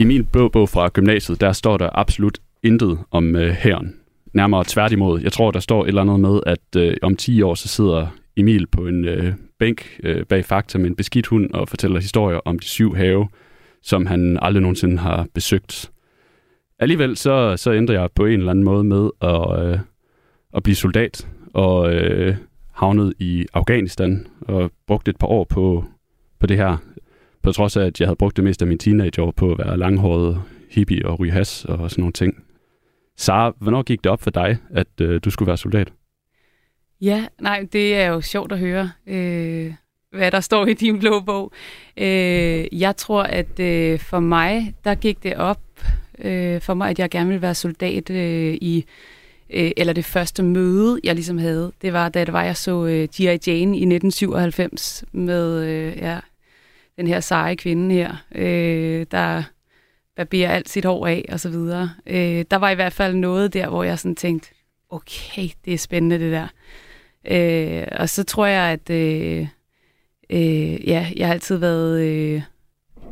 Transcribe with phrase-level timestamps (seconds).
[0.00, 3.94] I min blå bog fra gymnasiet, der står der absolut intet om øh, herren.
[4.34, 5.20] Nærmere tværtimod.
[5.20, 8.06] Jeg tror, der står et eller andet med, at øh, om 10 år, så sidder
[8.36, 12.40] Emil på en øh, bænk øh, bag Fakta med en beskidt hund og fortæller historier
[12.44, 13.28] om de syv have,
[13.82, 15.90] som han aldrig nogensinde har besøgt.
[16.78, 19.78] Alligevel så, så ændrer jeg på en eller anden måde med at, øh,
[20.56, 22.36] at blive soldat og øh,
[22.72, 25.84] havnet i Afghanistan og brugt et par år på,
[26.38, 26.76] på det her.
[27.42, 29.78] På trods af, at jeg havde brugt det meste af min teenageår på at være
[29.78, 32.44] langhåret hippie og ryge has og sådan nogle ting.
[33.16, 35.92] Sara, hvornår gik det op for dig, at øh, du skulle være soldat?
[37.00, 39.72] Ja, nej, det er jo sjovt at høre, øh,
[40.12, 41.52] hvad der står i din blå bog.
[41.96, 45.60] Øh, jeg tror, at øh, for mig, der gik det op
[46.18, 48.84] øh, for mig, at jeg gerne ville være soldat øh, i
[49.50, 52.86] øh, eller det første møde, jeg ligesom havde, det var, da det var, jeg så
[52.86, 53.24] øh, G.I.
[53.24, 56.18] Jane i 1997 med øh, ja,
[57.00, 59.42] den her seje kvinde her, øh, der
[60.16, 61.90] barberer alt sit hår af og så videre.
[62.06, 64.48] Øh, der var i hvert fald noget der, hvor jeg sådan tænkte,
[64.90, 66.46] okay, det er spændende det der.
[67.24, 69.46] Øh, og så tror jeg, at øh,
[70.30, 72.00] øh, ja, jeg har altid været...
[72.00, 72.42] Øh,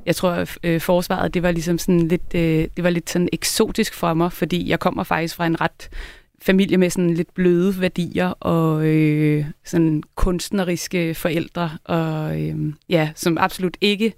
[0.07, 3.29] jeg tror, at øh, forsvaret, det var ligesom sådan lidt, øh, det var lidt sådan
[3.33, 5.89] eksotisk for mig, fordi jeg kommer faktisk fra en ret
[6.43, 12.57] familie med sådan lidt bløde værdier og øh, sådan kunstneriske forældre, og øh,
[12.89, 14.13] ja, som absolut ikke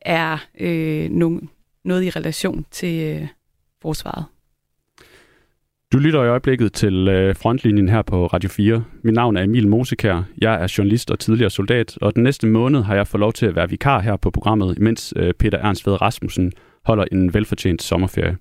[0.00, 1.50] er øh, nogen,
[1.84, 3.28] noget i relation til øh,
[3.82, 4.24] forsvaret.
[5.92, 8.84] Du lytter i øjeblikket til øh, frontlinjen her på Radio 4.
[9.02, 10.22] Mit navn er Emil Mosekær.
[10.38, 13.46] Jeg er journalist og tidligere soldat, og den næste måned har jeg fået lov til
[13.46, 16.52] at være vikar her på programmet, mens øh, Peter Ernst Ved Rasmussen
[16.84, 18.36] holder en velfortjent sommerferie.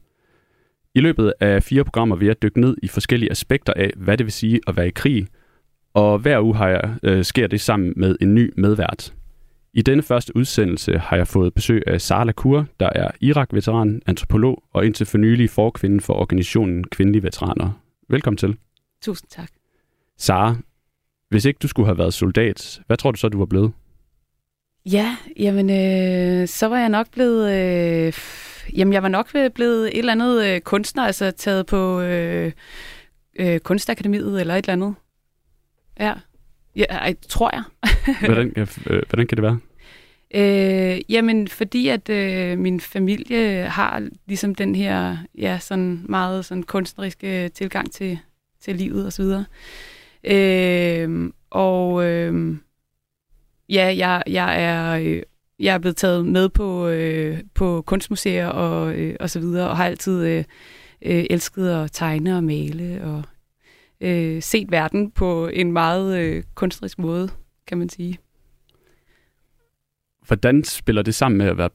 [0.95, 4.25] I løbet af fire programmer vil jeg dykke ned i forskellige aspekter af, hvad det
[4.25, 5.27] vil sige at være i krig,
[5.93, 9.13] og hver uge har jeg, øh, sker det sammen med en ny medvært.
[9.73, 14.63] I denne første udsendelse har jeg fået besøg af Sara Lacour, der er Irak-veteran, antropolog
[14.73, 17.81] og indtil for nylig forkvinde for organisationen Kvindelige Veteraner.
[18.09, 18.57] Velkommen til.
[19.01, 19.49] Tusind tak.
[20.17, 20.55] Sara,
[21.29, 23.71] hvis ikke du skulle have været soldat, hvad tror du så, du var blevet?
[24.85, 27.51] Ja, jamen, øh, så var jeg nok blevet...
[27.51, 28.13] Øh,
[28.77, 32.51] jamen, jeg var nok blevet et eller andet øh, kunstner, altså taget på øh,
[33.39, 34.95] øh, Kunstakademiet eller et eller andet.
[35.99, 36.13] Ja,
[36.75, 37.63] ja ej, tror jeg.
[38.25, 38.67] hvordan, øh,
[39.09, 39.59] hvordan kan det være?
[40.33, 46.63] Øh, jamen, fordi at øh, min familie har ligesom den her, ja, sådan meget sådan
[46.63, 48.19] kunstneriske tilgang til,
[48.61, 49.45] til livet og så videre.
[50.23, 52.57] Øh, og øh,
[53.69, 55.21] ja, jeg, jeg er øh,
[55.59, 59.77] jeg er blevet taget med på øh, på kunstmuseer og øh, og så videre og
[59.77, 60.43] har altid øh,
[61.01, 63.23] øh, elsket at tegne og male og
[64.01, 67.29] øh, set verden på en meget øh, kunstnerisk måde,
[67.67, 68.17] kan man sige.
[70.27, 71.69] Hvordan spiller det sammen med at være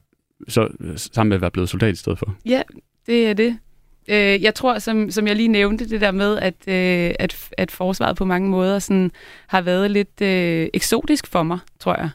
[0.47, 2.35] så sammen med at være blevet soldat i stedet for?
[2.45, 2.61] Ja,
[3.05, 3.59] det er det.
[4.07, 7.71] Øh, jeg tror, som, som jeg lige nævnte, det der med, at, øh, at, at
[7.71, 9.11] forsvaret på mange måder sådan,
[9.47, 12.09] har været lidt øh, eksotisk for mig, tror jeg.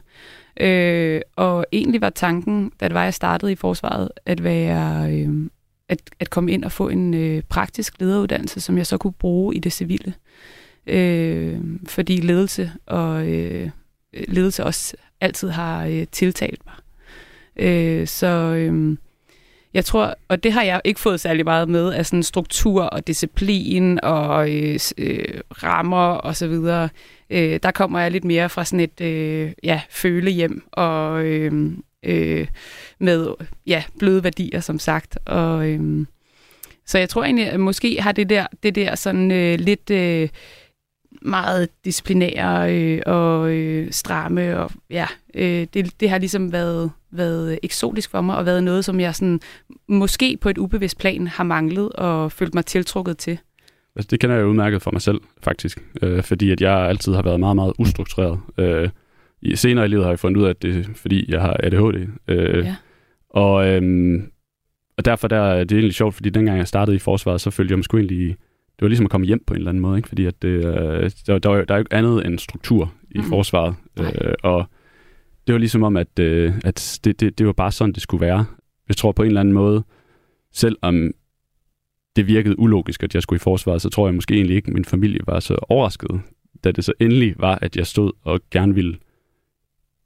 [0.59, 5.13] Øh, og egentlig var tanken, da det var, jeg startede i forsvaret, at være...
[5.13, 5.49] Øh,
[5.89, 9.55] at, at komme ind og få en øh, praktisk lederuddannelse, som jeg så kunne bruge
[9.55, 10.13] i det civile.
[10.87, 13.69] Øh, fordi ledelse og øh,
[14.27, 16.75] ledelse også altid har øh, tiltalt mig.
[17.55, 18.97] Øh, så øh,
[19.73, 23.07] jeg tror, og det har jeg ikke fået særlig meget med, af sådan struktur og
[23.07, 26.89] disciplin og øh, øh, rammer og så videre.
[27.29, 31.71] Øh, der kommer jeg lidt mere fra sådan et øh, ja, følehjem og øh,
[32.03, 32.47] øh,
[32.99, 33.33] med
[33.67, 35.17] ja, bløde værdier, som sagt.
[35.25, 36.05] Og, øh,
[36.85, 40.29] så jeg tror egentlig, at måske har det der, det der sådan øh, lidt øh,
[41.21, 47.59] meget disciplinære øh, og øh, stramme, og ja, øh, det, det har ligesom været, været
[47.63, 49.39] eksotisk for mig, og været noget, som jeg sådan,
[49.87, 53.39] måske på et ubevidst plan har manglet og følt mig tiltrukket til.
[53.95, 55.83] Altså, det kender jeg udmærket for mig selv, faktisk.
[56.01, 58.39] Øh, fordi at jeg altid har været meget, meget ustruktureret.
[58.57, 58.89] Øh,
[59.41, 61.57] i, senere i livet har jeg fundet ud af, at det er fordi, jeg har
[61.59, 62.07] ADHD.
[62.27, 62.75] Øh, ja.
[63.29, 64.31] og, øhm,
[64.97, 67.71] og derfor der, det er egentlig sjovt, fordi dengang jeg startede i forsvaret, så følte
[67.71, 68.37] jeg mig sgu egentlig...
[68.79, 70.07] Det var ligesom at komme hjem på en eller anden måde, ikke?
[70.07, 73.23] fordi at det, øh, der, der, der er jo ikke andet end struktur i mm.
[73.23, 73.75] forsvaret.
[73.99, 74.65] Øh, og
[75.47, 78.25] det var ligesom om, at, øh, at det, det, det var bare sådan, det skulle
[78.25, 78.45] være.
[78.87, 79.83] Jeg tror på en eller anden måde,
[80.53, 81.11] selvom
[82.15, 84.73] det virkede ulogisk, at jeg skulle i forsvaret, så tror jeg måske egentlig ikke, at
[84.73, 86.21] min familie var så overrasket,
[86.63, 88.97] da det så endelig var, at jeg stod og gerne ville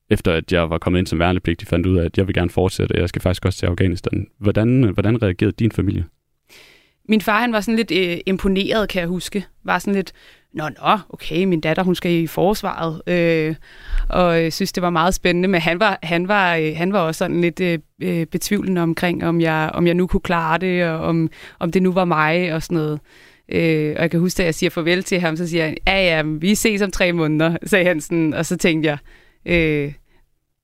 [0.09, 2.50] efter at jeg var kommet ind som værnepligtig, fandt ud af, at jeg vil gerne
[2.50, 4.27] fortsætte, og jeg skal faktisk også til Afghanistan.
[4.38, 6.06] Hvordan, hvordan reagerede din familie?
[7.11, 9.45] Min far, han var sådan lidt øh, imponeret, kan jeg huske.
[9.63, 10.11] Var sådan lidt,
[10.53, 13.55] nå, nå, okay, min datter, hun skal i forsvaret, øh,
[14.09, 16.99] og øh, synes, det var meget spændende, men han var, han var, øh, han var
[16.99, 20.85] også sådan lidt øh, øh, betvivlende omkring, om jeg, om jeg nu kunne klare det,
[20.85, 21.29] og om,
[21.59, 22.99] om det nu var mig, og sådan noget.
[23.49, 26.03] Øh, og jeg kan huske, at jeg siger farvel til ham, så siger han, ja,
[26.03, 28.97] ja, vi ses om tre måneder, sagde han sådan, og så tænkte jeg,
[29.45, 29.93] øh,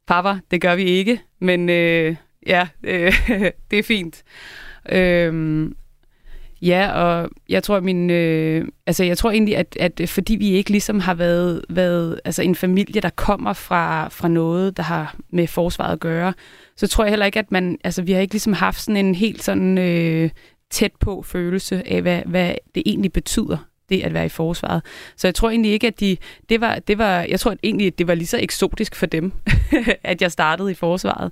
[0.07, 2.15] papa, det gør vi ikke, men øh,
[2.47, 3.13] ja, øh,
[3.71, 4.23] det er fint.
[4.89, 5.69] Øh,
[6.61, 10.49] Ja, og jeg tror min, øh, altså jeg tror egentlig, at, at øh, fordi vi
[10.49, 15.15] ikke ligesom har været, været altså en familie, der kommer fra, fra noget, der har
[15.29, 16.33] med forsvaret at gøre,
[16.75, 19.15] så tror jeg heller ikke, at man, altså vi har ikke ligesom haft sådan en
[19.15, 20.29] helt sådan øh,
[20.71, 24.81] tæt på følelse af, hvad, hvad det egentlig betyder det at være i forsvaret.
[25.15, 26.17] Så jeg tror egentlig ikke, at de,
[26.49, 29.05] det var, det var, jeg tror at egentlig, at det var lige så eksotisk for
[29.05, 29.31] dem,
[30.03, 31.31] at jeg startede i forsvaret.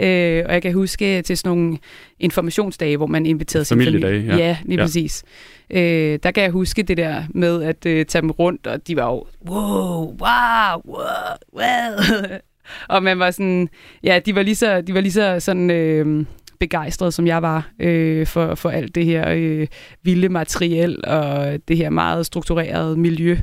[0.00, 1.78] Øh, og jeg kan huske til sådan nogle
[2.20, 4.08] informationsdage, hvor man inviterede sin familie.
[4.08, 4.84] Ja, ja lige ja.
[4.84, 5.24] præcis.
[5.70, 8.96] Øh, der kan jeg huske det der med at øh, tage dem rundt, og de
[8.96, 12.38] var jo, wow, wow, wow, wow.
[12.94, 13.68] og man var sådan,
[14.02, 15.70] ja, de var lige så, de var lige så sådan...
[15.70, 16.24] Øh,
[16.58, 19.66] begejstret, som jeg var øh, for, for alt det her øh,
[20.02, 23.36] vilde materiel og det her meget strukturerede miljø.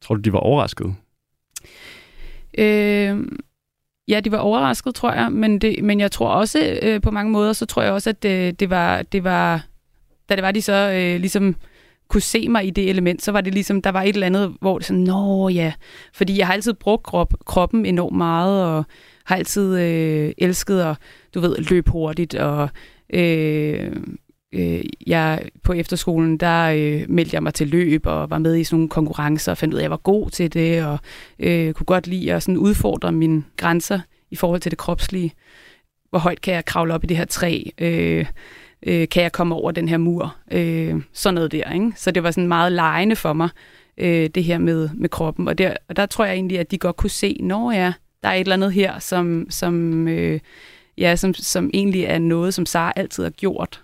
[0.00, 0.94] Tror du, de var overrasket?
[2.58, 3.18] Øh,
[4.08, 7.32] ja, de var overrasket, tror jeg, men, det, men jeg tror også øh, på mange
[7.32, 9.66] måder, så tror jeg også, at det, det, var, det var,
[10.28, 11.56] da det var, de så øh, ligesom
[12.08, 14.54] kunne se mig i det element, så var det ligesom, der var et eller andet,
[14.60, 15.72] hvor det sådan, nå ja,
[16.14, 18.84] fordi jeg har altid brugt krop, kroppen enormt meget, og
[19.24, 20.96] har altid øh, elsket at,
[21.34, 22.68] du ved, løb hurtigt, og
[23.14, 23.96] øh,
[24.52, 28.64] øh, jeg på efterskolen, der øh, meldte jeg mig til løb, og var med i
[28.64, 30.98] sådan nogle konkurrencer, og fandt ud af, at jeg var god til det, og
[31.38, 34.00] øh, kunne godt lide at sådan udfordre mine grænser
[34.30, 35.32] i forhold til det kropslige.
[36.10, 37.62] Hvor højt kan jeg kravle op i det her træ?
[37.78, 38.26] Øh,
[38.86, 40.36] øh, kan jeg komme over den her mur?
[40.50, 41.92] Øh, sådan noget der, ikke?
[41.96, 43.48] Så det var sådan meget lejende for mig,
[43.98, 45.48] øh, det her med, med kroppen.
[45.48, 47.92] Og der, og der tror jeg egentlig, at de godt kunne se, når ja,
[48.22, 50.40] der er et eller andet her, som, som, øh,
[50.98, 53.82] ja, som, som egentlig er noget, som Sara altid har gjort.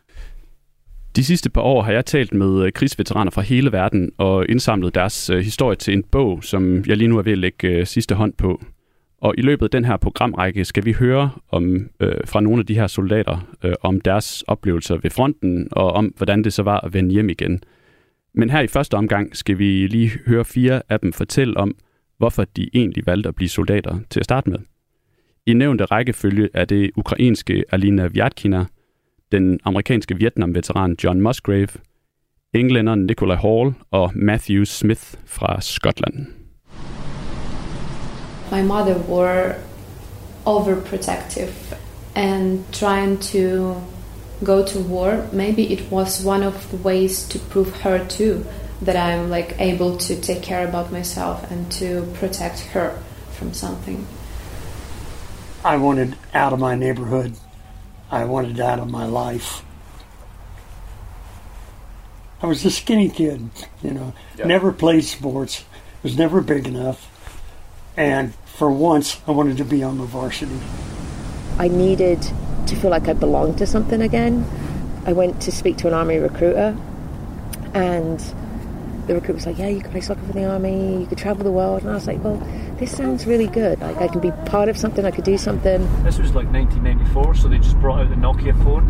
[1.16, 4.94] De sidste par år har jeg talt med øh, krigsveteraner fra hele verden og indsamlet
[4.94, 7.86] deres øh, historie til en bog, som jeg lige nu er ved at lægge øh,
[7.86, 8.62] sidste hånd på.
[9.20, 12.66] Og i løbet af den her programrække skal vi høre om øh, fra nogle af
[12.66, 16.80] de her soldater øh, om deres oplevelser ved fronten og om hvordan det så var
[16.80, 17.62] at vende hjem igen.
[18.34, 21.74] Men her i første omgang skal vi lige høre fire af dem fortælle om,
[22.18, 24.58] hvorfor de egentlig valgte at blive soldater til at starte med.
[25.48, 28.64] I nævnte rækkefølge er det ukrainske Alina Vyatkina,
[29.32, 31.68] den amerikanske Vietnam-veteran John Musgrave,
[32.54, 36.26] englænderen Nicola Hall og Matthew Smith fra Skotland.
[38.52, 39.54] My mother were
[40.46, 41.74] overprotective
[42.14, 43.74] and trying to
[44.44, 45.26] go to war.
[45.32, 48.34] Maybe it was one of the ways to prove her too
[48.84, 51.86] that I'm like able to take care about myself and to
[52.20, 52.90] protect her
[53.30, 54.17] from something.
[55.64, 57.34] I wanted out of my neighborhood.
[58.10, 59.62] I wanted out of my life.
[62.40, 63.50] I was a skinny kid,
[63.82, 64.46] you know, yep.
[64.46, 65.64] never played sports,
[66.04, 67.10] was never big enough,
[67.96, 70.60] and for once I wanted to be on the varsity.
[71.58, 72.22] I needed
[72.66, 74.48] to feel like I belonged to something again.
[75.04, 76.76] I went to speak to an army recruiter,
[77.74, 78.20] and
[79.08, 81.42] the recruiter was like, "Yeah, you can play soccer for the army, you could travel
[81.42, 82.40] the world," and I was like, "Well,
[82.78, 83.80] this sounds really good.
[83.80, 87.34] Like I can be part of something, I could do something." This was like 1994,
[87.34, 88.86] so they just brought out the Nokia phone,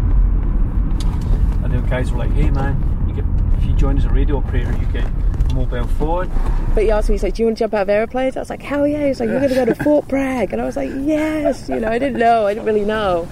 [1.65, 3.25] and the guys were like, "Hey, man, you get
[3.59, 5.05] if you join as a radio operator, you get."
[5.51, 6.31] a Mobile phone.
[6.75, 8.37] But he asked me, he's like, Do you want to jump out of airplanes?
[8.37, 9.07] I was like, Hell yeah.
[9.07, 10.53] He's like, You're going to go to Fort Bragg.
[10.53, 11.69] And I was like, Yes.
[11.69, 12.47] You know, I didn't know.
[12.47, 13.27] I didn't really know.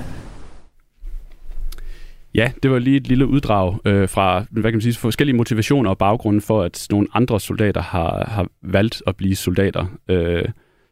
[2.36, 5.90] Ja, det var lige et lille uddrag øh, fra hvad kan man sige, forskellige motivationer
[5.90, 9.86] og baggrunde for, at nogle andre soldater har, har valgt at blive soldater.
[10.08, 10.44] Øh,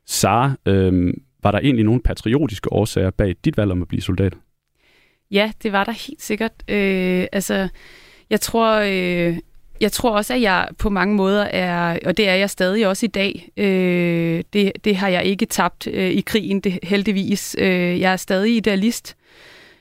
[0.07, 4.33] Sara, øh, var der egentlig nogle patriotiske årsager bag dit valg om at blive soldat?
[5.31, 6.53] Ja, det var der helt sikkert.
[6.69, 7.69] Øh, altså,
[8.31, 9.39] jeg tror, øh,
[9.81, 13.07] jeg tror også, at jeg på mange måder er, og det er jeg stadig også
[13.07, 17.57] i dag, øh, det, det har jeg ikke tabt øh, i krigen, det, heldigvis.
[17.59, 19.25] Øh, jeg er stadig idealist øh,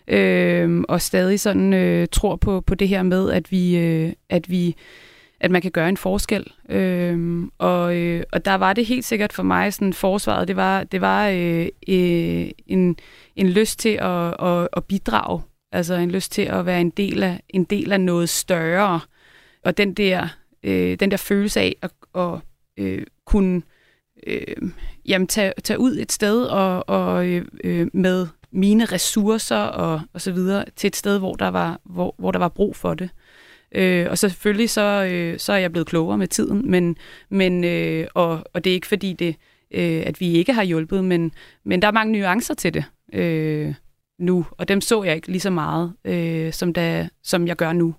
[0.07, 4.50] Øhm, og stadig sådan øh, tror på, på det her med, at vi, øh, at
[4.50, 4.75] vi
[5.43, 6.51] at man kan gøre en forskel.
[6.69, 10.83] Øhm, og, øh, og der var det helt sikkert for mig, sådan forsvaret, det var,
[10.83, 12.95] det var øh, øh, en,
[13.36, 15.41] en lyst til at, at, at bidrage,
[15.72, 19.00] altså en lyst til at være en del af, en del af noget større.
[19.63, 20.27] Og den der,
[20.63, 22.39] øh, den der følelse af at, at
[22.77, 23.62] øh, kunne
[24.27, 24.72] øh,
[25.05, 30.22] jamen, tage, tage ud et sted og, og øh, øh med mine ressourcer og, og
[30.22, 33.10] så videre til et sted, hvor der var, hvor, hvor der var brug for det.
[33.75, 36.95] Øh, og selvfølgelig så, øh, så er jeg blevet klogere med tiden, men,
[37.29, 39.36] men, øh, og, og det er ikke fordi, det,
[39.72, 41.31] øh, at vi ikke har hjulpet, men,
[41.65, 42.83] men der er mange nuancer til det
[43.13, 43.74] øh,
[44.19, 47.74] nu, og dem så jeg ikke lige så meget, øh, som, da, som jeg gør
[47.74, 47.95] nu.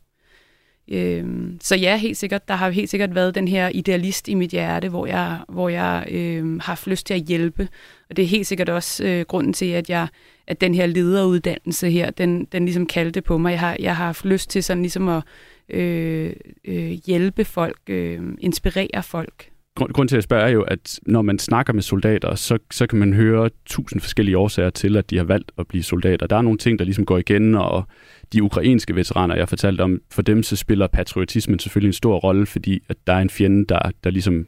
[0.89, 1.25] Øh,
[1.61, 4.89] så ja, helt sikkert, der har helt sikkert været den her idealist i mit hjerte,
[4.89, 7.69] hvor jeg, hvor jeg øh, har haft lyst til at hjælpe.
[8.11, 10.09] Og det er helt sikkert også øh, grunden til, at jeg
[10.47, 13.51] at den her lederuddannelse her, den, den ligesom kaldte på mig.
[13.51, 15.23] Jeg har, jeg har haft lyst til sådan ligesom at
[15.69, 16.33] øh,
[16.65, 19.51] øh, hjælpe folk, øh, inspirere folk.
[19.77, 22.87] Grund, grund til at spørge er jo, at når man snakker med soldater, så, så
[22.87, 26.27] kan man høre tusind forskellige årsager til, at de har valgt at blive soldater.
[26.27, 27.85] Der er nogle ting, der ligesom går igen, og
[28.33, 32.47] de ukrainske veteraner, jeg fortalte om, for dem så spiller patriotismen selvfølgelig en stor rolle,
[32.47, 34.47] fordi at der er en fjende, der, der ligesom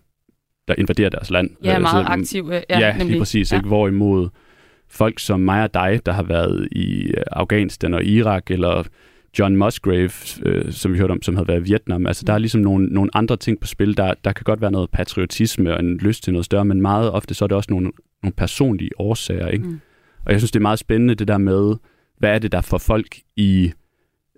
[0.68, 1.50] der invaderer deres land.
[1.64, 2.52] Ja, meget så, aktiv.
[2.52, 3.06] Ja, ja nemlig.
[3.06, 3.52] lige præcis.
[3.52, 3.56] Ja.
[3.56, 3.68] Ikke?
[3.68, 4.28] Hvorimod
[4.88, 8.84] folk som mig og dig, der har været i øh, Afghanistan og Irak, eller
[9.38, 10.10] John Musgrave,
[10.42, 12.06] øh, som vi hørte om, som havde været i Vietnam.
[12.06, 13.96] Altså, der er ligesom nogle, nogle andre ting på spil.
[13.96, 17.10] Der, der kan godt være noget patriotisme og en lyst til noget større, men meget
[17.10, 19.48] ofte så er det også nogle, nogle personlige årsager.
[19.48, 19.64] Ikke?
[19.64, 19.80] Mm.
[20.26, 21.74] Og jeg synes, det er meget spændende det der med,
[22.18, 23.72] hvad er det, der får folk i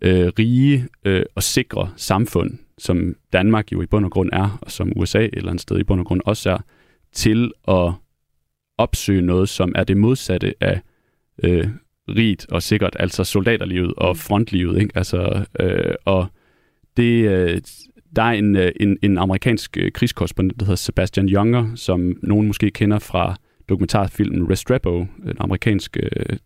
[0.02, 4.70] øh, rige øh, og sikre samfund, som Danmark jo i bund og grund er, og
[4.70, 6.58] som USA et eller andet sted i bund og grund også er,
[7.12, 7.92] til at
[8.78, 10.80] opsøge noget, som er det modsatte af
[11.42, 11.68] øh,
[12.16, 14.16] rigt og sikkert, altså soldaterlivet og mm.
[14.18, 14.80] frontlivet.
[14.80, 14.92] Ikke?
[14.94, 16.26] Altså, øh, og
[16.96, 17.60] det, øh,
[18.16, 22.46] der er en, øh, en, en amerikansk øh, krigskorrespondent, der hedder Sebastian Younger, som nogen
[22.46, 23.36] måske kender fra
[23.68, 26.36] dokumentarfilmen Restrepo, en amerikansk øh,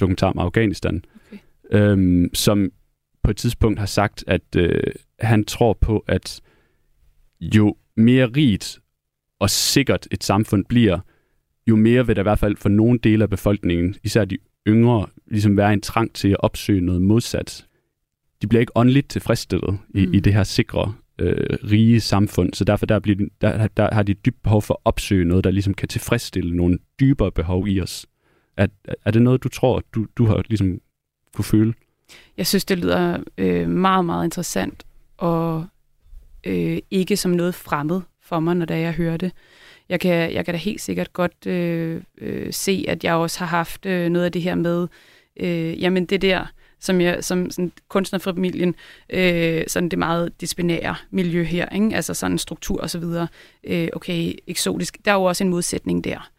[0.00, 1.38] dokumentar om Afghanistan, okay.
[1.72, 2.70] øhm, som
[3.22, 4.82] på et tidspunkt har sagt, at øh,
[5.20, 6.40] han tror på, at
[7.40, 8.80] jo mere rigt
[9.38, 10.98] og sikkert et samfund bliver,
[11.66, 14.38] jo mere vil der i hvert fald for nogle dele af befolkningen, især de
[14.68, 17.66] yngre, ligesom være en trang til at opsøge noget modsat.
[18.42, 20.14] De bliver ikke åndeligt tilfredsstillet i, mm.
[20.14, 24.14] i det her sikre, øh, rige samfund, så derfor der, bliver, der, der har de
[24.14, 28.06] dybt behov for at opsøge noget, der ligesom kan tilfredsstille nogle dybere behov i os.
[28.56, 28.66] Er,
[29.04, 30.80] er det noget, du tror, du, du har ligesom
[31.34, 31.74] kunne føle?
[32.36, 34.86] Jeg synes, det lyder øh, meget, meget interessant,
[35.16, 35.66] og
[36.46, 39.32] øh, ikke som noget fremmed for mig, når da jeg hører det
[39.90, 43.46] jeg kan, jeg kan da helt sikkert godt øh, øh, se, at jeg også har
[43.46, 44.88] haft øh, noget af det her med,
[45.36, 46.46] øh, jamen det der,
[46.80, 48.74] som jeg som sådan kunstnerfamilien,
[49.10, 51.96] øh, sådan det meget disciplinære miljø her, ikke?
[51.96, 53.28] altså sådan en struktur og så videre.
[53.64, 54.98] Øh, okay, eksotisk.
[55.04, 56.30] Der er jo også en modsætning der.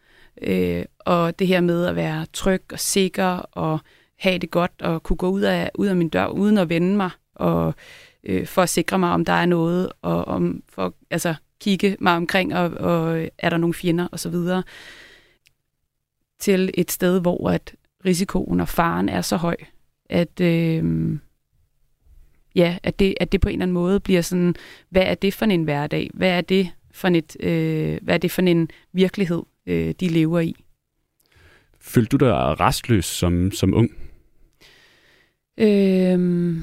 [0.42, 3.80] Øh, og det her med at være tryg og sikker og
[4.18, 6.96] have det godt og kunne gå ud af, ud af min dør uden at vende
[6.96, 7.74] mig og
[8.24, 12.16] øh, for at sikre mig, om der er noget, og om for, altså, kigge mig
[12.16, 14.34] omkring, og, og er der nogle fjender osv.,
[16.38, 19.56] til et sted, hvor at risikoen og faren er så høj,
[20.10, 21.18] at, øh,
[22.54, 24.54] ja, at, det, at det på en eller anden måde bliver sådan,
[24.88, 26.10] hvad er det for en hverdag?
[26.14, 30.40] Hvad er det for, et, øh, hvad er det for en virkelighed, øh, de lever
[30.40, 30.54] i?
[31.80, 33.90] Følte du dig restløs som, som ung?
[35.58, 36.58] Øh,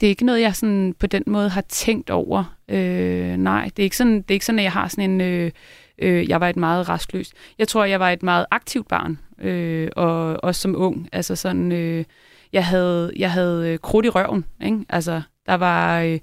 [0.00, 2.56] det er ikke noget, jeg sådan på den måde har tænkt over.
[2.68, 5.20] Øh, nej, det er, ikke sådan, det er ikke sådan, at jeg har sådan en...
[5.20, 5.50] Øh,
[5.98, 7.32] øh, jeg var et meget rastløst.
[7.58, 11.08] Jeg tror, jeg var et meget aktivt barn, øh, og også som ung.
[11.12, 12.04] Altså sådan, øh,
[12.52, 14.44] jeg havde, jeg havde øh, krudt i røven.
[14.64, 14.84] Ikke?
[14.88, 16.00] Altså, der var...
[16.00, 16.18] Øh,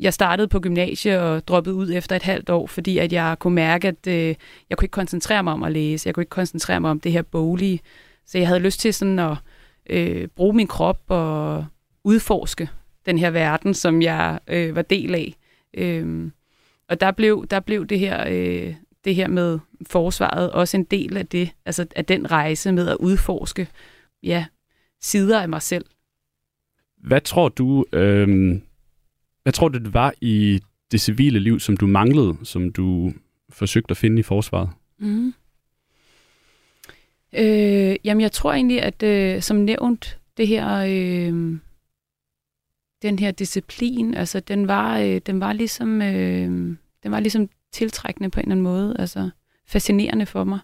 [0.00, 3.54] jeg startede på gymnasiet og droppede ud efter et halvt år, fordi at jeg kunne
[3.54, 4.34] mærke, at øh,
[4.70, 6.06] jeg kunne ikke koncentrere mig om at læse.
[6.06, 7.80] Jeg kunne ikke koncentrere mig om det her boglige.
[8.26, 9.36] Så jeg havde lyst til sådan at
[9.90, 11.66] øh, bruge min krop og
[12.04, 12.68] udforske
[13.06, 15.34] den her verden, som jeg øh, var del af.
[15.74, 16.32] Øhm,
[16.88, 21.16] og der blev, der blev det her, øh, det her med forsvaret også en del
[21.16, 23.68] af det, altså af den rejse med at udforske
[24.22, 24.46] ja,
[25.00, 25.84] sider af mig selv.
[26.98, 28.60] Hvad tror du, øh,
[29.42, 30.60] hvad tror du, det var i
[30.92, 33.12] det civile liv, som du manglede, som du
[33.50, 34.70] forsøgte at finde i forsvaret?
[34.98, 35.34] Mm.
[37.32, 41.58] Øh, jamen, jeg tror egentlig, at øh, som nævnt, det her øh,
[43.04, 48.30] den her disciplin, altså den var, øh, den var ligesom, øh, den var ligesom tiltrækkende
[48.30, 49.30] på en eller anden måde, altså
[49.66, 50.58] fascinerende for mig.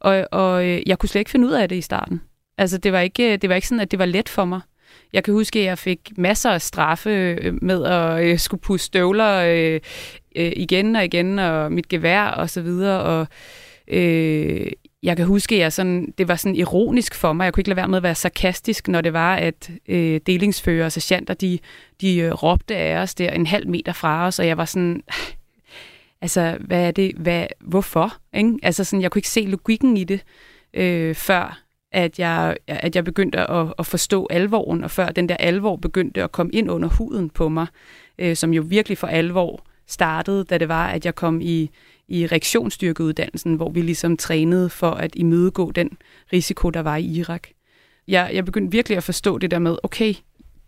[0.00, 2.20] Og, og øh, jeg kunne slet ikke finde ud af det i starten.
[2.58, 4.60] Altså det var ikke, øh, det var ikke sådan, at det var let for mig.
[5.12, 8.86] Jeg kan huske, at jeg fik masser af straffe øh, med at øh, skulle puste
[8.86, 9.80] støvler øh,
[10.36, 13.26] øh, igen og igen, og mit gevær og så videre, og
[13.88, 14.66] øh,
[15.02, 17.44] jeg kan huske, at jeg sådan, det var sådan ironisk for mig.
[17.44, 20.84] Jeg kunne ikke lade være med at være sarkastisk, når det var, at øh, delingsfører
[20.84, 21.58] og sergeanter, de,
[22.00, 25.02] de øh, råbte af os der en halv meter fra os, og jeg var sådan,
[26.22, 28.16] altså, hvad er det, hvad, hvorfor?
[28.34, 28.58] Ikke?
[28.62, 30.20] Altså sådan, jeg kunne ikke se logikken i det,
[30.74, 35.36] øh, før at jeg, at jeg begyndte at, at forstå alvoren, og før den der
[35.36, 37.66] alvor begyndte at komme ind under huden på mig,
[38.18, 41.70] øh, som jo virkelig for alvor startede, da det var, at jeg kom i,
[42.08, 45.90] i reaktionsstyrkeuddannelsen, hvor vi ligesom trænede for at imødegå den
[46.32, 47.48] risiko, der var i Irak.
[48.08, 50.14] Jeg, jeg begyndte virkelig at forstå det der med, okay,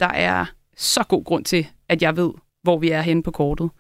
[0.01, 0.45] der er
[0.77, 2.31] så god grund til, at jeg ved,
[2.63, 3.71] hvor vi er henne på kortet.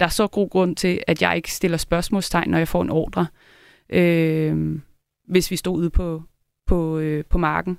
[0.00, 2.90] Der er så god grund til, at jeg ikke stiller spørgsmålstegn, når jeg får en
[2.90, 3.26] ordre,
[3.88, 4.78] øh,
[5.28, 6.22] hvis vi stod ude på,
[6.66, 7.78] på, øh, på marken.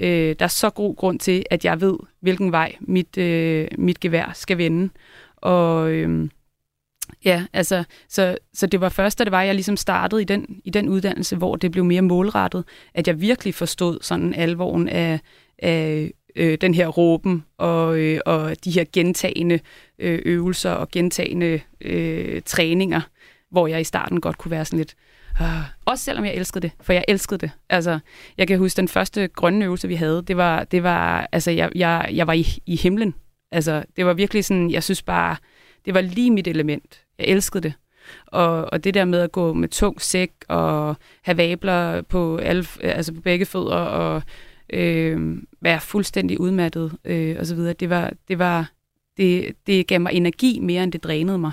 [0.00, 4.00] Øh, der er så god grund til, at jeg ved, hvilken vej mit, øh, mit
[4.00, 4.90] gevær skal vende.
[5.36, 6.28] Og øh,
[7.24, 10.60] ja, altså, så, så det var først, da det var, jeg ligesom startede i den,
[10.64, 12.64] i den uddannelse, hvor det blev mere målrettet,
[12.94, 15.20] at jeg virkelig forstod sådan alvoren af,
[15.58, 19.60] af øh, den her råben og, øh, og de her gentagende
[19.98, 23.00] øh, øvelser og gentagende øh, træninger,
[23.50, 24.94] hvor jeg i starten godt kunne være sådan lidt,
[25.40, 27.50] Øh, også selvom jeg elskede det, for jeg elskede det.
[27.68, 27.98] Altså,
[28.38, 31.70] jeg kan huske den første grønne øvelse, vi havde, det var, det var altså, jeg,
[31.74, 33.14] jeg, jeg var i, i himlen.
[33.52, 35.36] Altså, det var virkelig sådan, jeg synes bare,
[35.84, 37.00] det var lige mit element.
[37.18, 37.72] Jeg elskede det.
[38.26, 42.64] Og, og det der med at gå med tung sæk og have vabler på, alle,
[42.80, 44.22] altså på begge fødder og
[44.72, 48.70] øh, være fuldstændig udmattet øh, og så videre, det var, det var,
[49.16, 51.52] det, det gav mig energi mere, end det drænede mig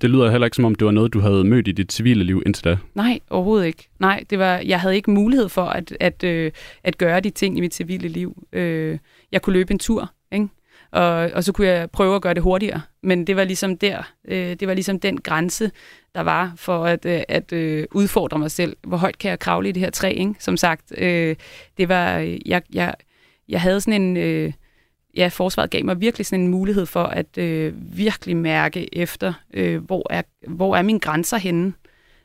[0.00, 2.24] det lyder heller ikke som om, det var noget, du havde mødt i dit civile
[2.24, 2.78] liv indtil da.
[2.94, 3.88] Nej, overhovedet ikke.
[3.98, 6.52] Nej, det var, jeg havde ikke mulighed for at, at, øh,
[6.84, 8.46] at gøre de ting i mit civile liv.
[8.52, 8.98] Øh,
[9.32, 10.48] jeg kunne løbe en tur, ikke?
[10.90, 12.80] Og, og så kunne jeg prøve at gøre det hurtigere.
[13.02, 15.70] Men det var ligesom der, øh, det var ligesom den grænse,
[16.14, 18.76] der var for at, øh, at øh, udfordre mig selv.
[18.82, 20.34] Hvor højt kan jeg kravle i det her træ, ikke?
[20.38, 21.36] Som sagt, øh,
[21.78, 22.94] det var, øh, jeg, jeg,
[23.48, 24.16] jeg havde sådan en...
[24.16, 24.52] Øh,
[25.16, 29.84] ja, forsvaret gav mig virkelig sådan en mulighed for at øh, virkelig mærke efter, øh,
[29.84, 31.72] hvor, er, hvor er mine grænser henne.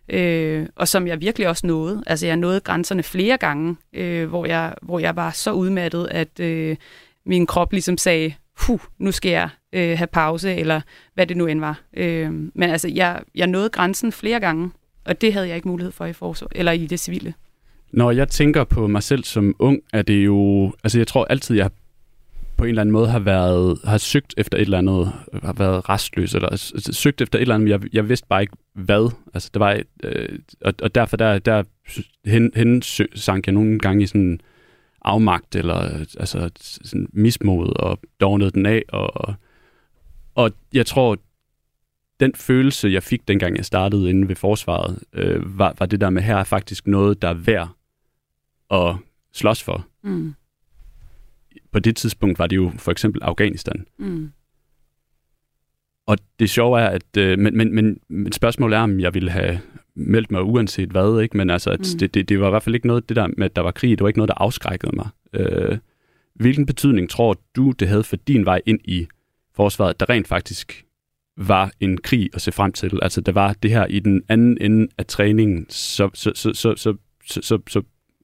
[0.09, 2.03] Øh, og som jeg virkelig også nåede.
[2.07, 6.39] Altså jeg nåede grænserne flere gange, øh, hvor, jeg, hvor jeg var så udmattet, at
[6.39, 6.75] øh,
[7.25, 8.33] min krop ligesom sagde,
[8.67, 10.81] Huh, nu skal jeg øh, have pause, eller
[11.13, 11.81] hvad det nu end var.
[11.97, 14.71] Øh, men altså, jeg, jeg nåede grænsen flere gange,
[15.05, 17.33] og det havde jeg ikke mulighed for i forsvar, eller i det civile.
[17.91, 20.71] Når jeg tænker på mig selv som ung, er det jo...
[20.83, 21.69] Altså, jeg tror altid, jeg
[22.57, 25.11] på en eller anden måde har været har søgt efter et eller andet,
[25.43, 28.41] har været restløs, eller altså, søgt efter et eller andet, men jeg, jeg vidste bare
[28.41, 29.11] ikke hvad.
[29.33, 31.63] Altså, det var, øh, og, og derfor der, der
[32.25, 32.81] hen, hen
[33.15, 34.39] sank jeg nogle gange i sådan
[35.05, 39.33] afmagt, eller altså sådan mismod, og dognede den af, og,
[40.35, 41.17] og jeg tror,
[42.19, 46.09] den følelse, jeg fik dengang jeg startede inde ved forsvaret, øh, var, var det der
[46.09, 47.69] med, her er faktisk noget, der er værd
[48.71, 48.95] at
[49.33, 49.87] slås for.
[50.01, 50.35] Mm
[51.75, 53.85] på det tidspunkt var det jo for eksempel Afghanistan.
[53.97, 54.31] Mm.
[56.05, 59.31] Og det sjove er, at øh, men, men, men, men spørgsmålet er, om jeg ville
[59.31, 59.59] have
[59.95, 61.37] meldt mig uanset hvad, ikke?
[61.37, 61.99] men altså, at mm.
[61.99, 63.71] det, det, det var i hvert fald ikke noget, det der med, at der var
[63.71, 65.09] krig, det var ikke noget, der afskrækkede mig.
[65.33, 65.77] Øh,
[66.35, 69.07] hvilken betydning tror du, det havde for din vej ind i
[69.55, 70.85] forsvaret, der rent faktisk
[71.37, 72.99] var en krig at se frem til?
[73.01, 76.75] Altså, der var det her i den anden ende af træningen, så, så, så, så,
[76.75, 77.81] så, så, så, så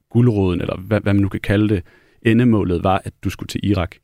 [0.10, 1.84] guldråden, eller hvad, hvad man nu kan kalde det,
[2.22, 3.96] endemålet var, at du skulle til Irak?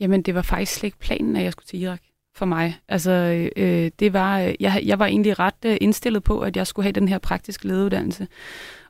[0.00, 2.00] Jamen, det var faktisk slet ikke planen, at jeg skulle til Irak
[2.42, 2.80] for mig.
[2.88, 3.10] Altså,
[3.56, 6.84] øh, det var, øh, jeg, jeg var egentlig ret øh, indstillet på, at jeg skulle
[6.84, 8.28] have den her praktiske ledeuddannelse.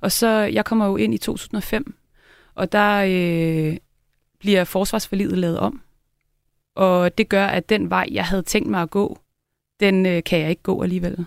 [0.00, 1.94] Og så, jeg kommer jo ind i 2005,
[2.54, 3.76] og der øh,
[4.38, 5.80] bliver forsvarsforliget lavet om.
[6.74, 9.18] Og det gør, at den vej, jeg havde tænkt mig at gå,
[9.80, 11.24] den øh, kan jeg ikke gå alligevel.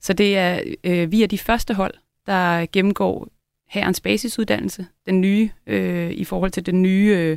[0.00, 1.94] Så det er, øh, vi er de første hold,
[2.26, 3.28] der gennemgår
[3.68, 7.36] herrens basisuddannelse, den nye, øh, i forhold til den nye, øh,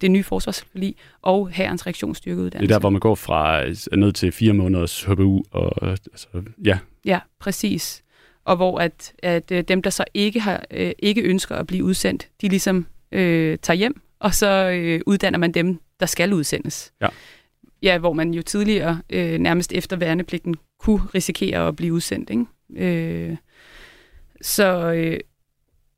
[0.00, 2.68] det nye forsvarsforlig, og herrens reaktionsstyrkeuddannelse.
[2.68, 5.90] Det er der, hvor man går fra øh, ned til fire måneders HBU, og øh,
[5.90, 6.28] altså,
[6.64, 6.78] ja.
[7.04, 8.02] Ja, præcis.
[8.44, 11.84] Og hvor at, at øh, dem, der så ikke, har, øh, ikke ønsker at blive
[11.84, 16.92] udsendt, de ligesom øh, tager hjem, og så øh, uddanner man dem, der skal udsendes.
[17.00, 17.08] Ja.
[17.82, 22.30] Ja, hvor man jo tidligere, øh, nærmest efter værnepligten, kunne risikere at blive udsendt.
[22.30, 22.44] Ikke?
[23.30, 23.36] Øh,
[24.40, 25.20] så, øh,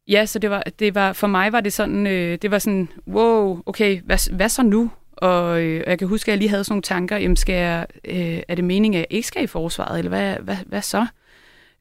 [0.09, 2.88] Ja, så det var, det var, for mig var det sådan, øh, det var sådan,
[3.07, 4.90] wow, okay, hvad, hvad så nu?
[5.12, 7.87] Og øh, jeg kan huske, at jeg lige havde sådan nogle tanker, jamen skal jeg,
[8.05, 11.07] øh, er det meningen, at jeg ikke skal i forsvaret, eller hvad, hvad, hvad så?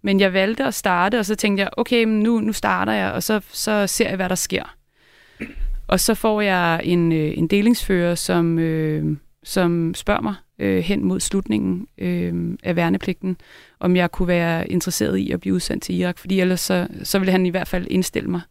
[0.01, 3.23] Men jeg valgte at starte, og så tænkte jeg, okay, nu, nu starter jeg, og
[3.23, 4.75] så, så ser jeg, hvad der sker.
[5.87, 11.03] Og så får jeg en, øh, en delingsfører, som, øh, som spørger mig øh, hen
[11.03, 13.37] mod slutningen øh, af værnepligten,
[13.79, 17.19] om jeg kunne være interesseret i at blive udsendt til Irak, fordi ellers så, så
[17.19, 18.41] ville han i hvert fald indstille mig.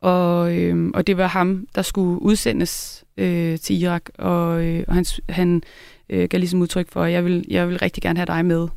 [0.00, 4.94] Og, øh, og det var ham, der skulle udsendes øh, til Irak, og, øh, og
[4.94, 5.62] han, han
[6.10, 8.68] øh, gav ligesom udtryk for, at jeg vil, jeg vil rigtig gerne have dig med.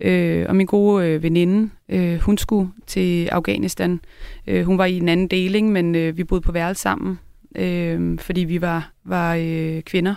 [0.00, 4.00] Øh, og min gode øh, veninde, øh, hun skulle til Afghanistan.
[4.46, 7.18] Øh, hun var i en anden deling, men øh, vi boede på værelse sammen,
[7.56, 10.14] øh, fordi vi var, var øh, kvinder.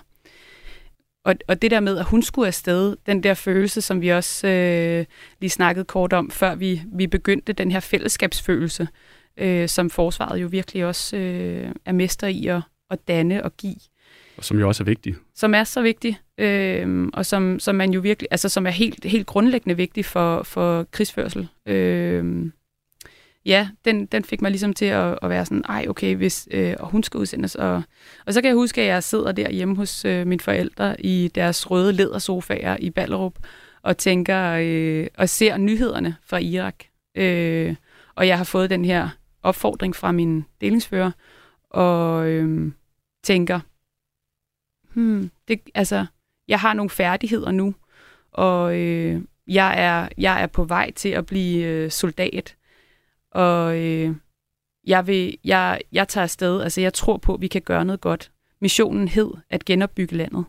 [1.28, 4.48] Og, og det der med, at hun skulle afsted, den der følelse, som vi også
[4.48, 5.06] øh,
[5.40, 8.88] lige snakkede kort om, før vi, vi begyndte den her fællesskabsfølelse,
[9.38, 13.76] øh, som forsvaret jo virkelig også øh, er mester i at, at danne og give.
[14.38, 15.16] Og som jo også er vigtig.
[15.36, 19.06] Som er så vigtig, øh, og som, som man jo virkelig, altså som er helt,
[19.06, 21.48] helt grundlæggende vigtig for, for krigsførsel.
[21.66, 22.46] Øh,
[23.47, 26.75] ja, den, den fik mig ligesom til at, at være sådan, ej okay, hvis, øh,
[26.79, 27.55] og hun skal udsendes.
[27.55, 27.83] Og,
[28.25, 31.31] og så kan jeg huske, at jeg sidder der hjemme hos øh, mine forældre i
[31.36, 33.33] deres røde ledersofaer i Ballerup,
[33.81, 36.75] og tænker øh, og ser nyhederne fra Irak.
[37.15, 37.75] Øh,
[38.15, 39.10] og jeg har fået den her
[39.43, 41.12] opfordring fra min delingsfører,
[41.69, 42.71] og øh,
[43.23, 43.60] tænker,
[44.93, 46.05] hmm, det, altså,
[46.47, 47.75] jeg har nogle færdigheder nu,
[48.31, 52.55] og øh, jeg, er, jeg er på vej til at blive øh, soldat.
[53.32, 54.16] Og øh,
[54.88, 58.02] jeg, vil, jeg, jeg tager afsted, altså jeg tror på, at vi kan gøre noget
[58.02, 58.32] godt.
[58.62, 60.46] Missionen hed at genopbygge landet.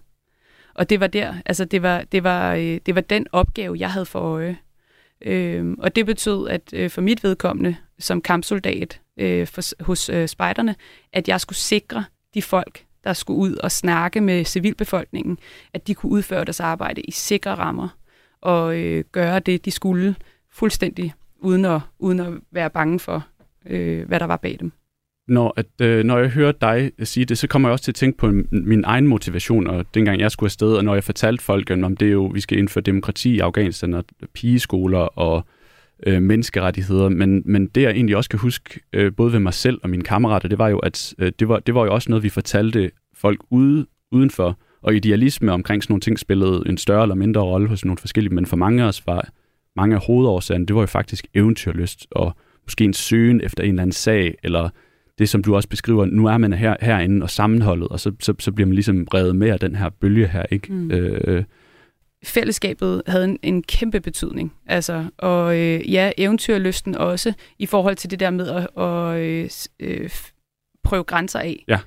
[0.75, 3.93] Og det var der, altså det var, det var, øh, det var den opgave, jeg
[3.93, 4.59] havde for øje.
[5.21, 10.29] Øh, og det betød, at øh, for mit vedkommende, som kampsoldat øh, for, hos øh,
[10.29, 10.75] spejderne,
[11.13, 15.39] at jeg skulle sikre de folk, der skulle ud og snakke med civilbefolkningen,
[15.75, 17.89] at de kunne udføre deres arbejde i sikre rammer
[18.41, 20.17] og øh, gøre det, de skulle
[20.53, 23.27] fuldstændig uden at, uden at være bange for,
[23.67, 24.73] øh, hvad der var bag dem.
[25.29, 27.95] Når, at, øh, når jeg hører dig sige det, så kommer jeg også til at
[27.95, 31.71] tænke på min egen motivation, og dengang jeg skulle afsted, og når jeg fortalte folk,
[31.71, 35.47] om det er jo, vi skal indføre demokrati i Afghanistan, og pigeskoler og
[36.07, 39.81] øh, menneskerettigheder, men, men det jeg egentlig også kan huske, øh, både ved mig selv
[39.83, 42.23] og mine kammerater, det var jo, at øh, det, var, det var jo også noget,
[42.23, 47.15] vi fortalte folk ude, udenfor, og idealisme omkring sådan nogle ting spillede en større eller
[47.15, 49.29] mindre rolle hos nogle forskellige, men for mange af os var
[49.79, 53.83] mange af hovedårsagerne, det var jo faktisk eventyrlyst, og måske en søgen efter en eller
[53.83, 54.69] anden sag, eller
[55.19, 58.35] det, som du også beskriver, nu er man her, herinde og sammenholdet, og så, så,
[58.39, 60.73] så bliver man ligesom reddet med af den her bølge her, ikke?
[60.73, 60.91] Mm.
[60.91, 61.45] Øh,
[62.25, 64.53] fællesskabet havde en, en kæmpe betydning.
[64.67, 69.51] Altså, og øh, ja, eventyrlysten også, i forhold til det der med at, at øh,
[69.81, 70.11] øh
[70.85, 71.65] prøve grænser af.
[71.69, 71.79] Ja.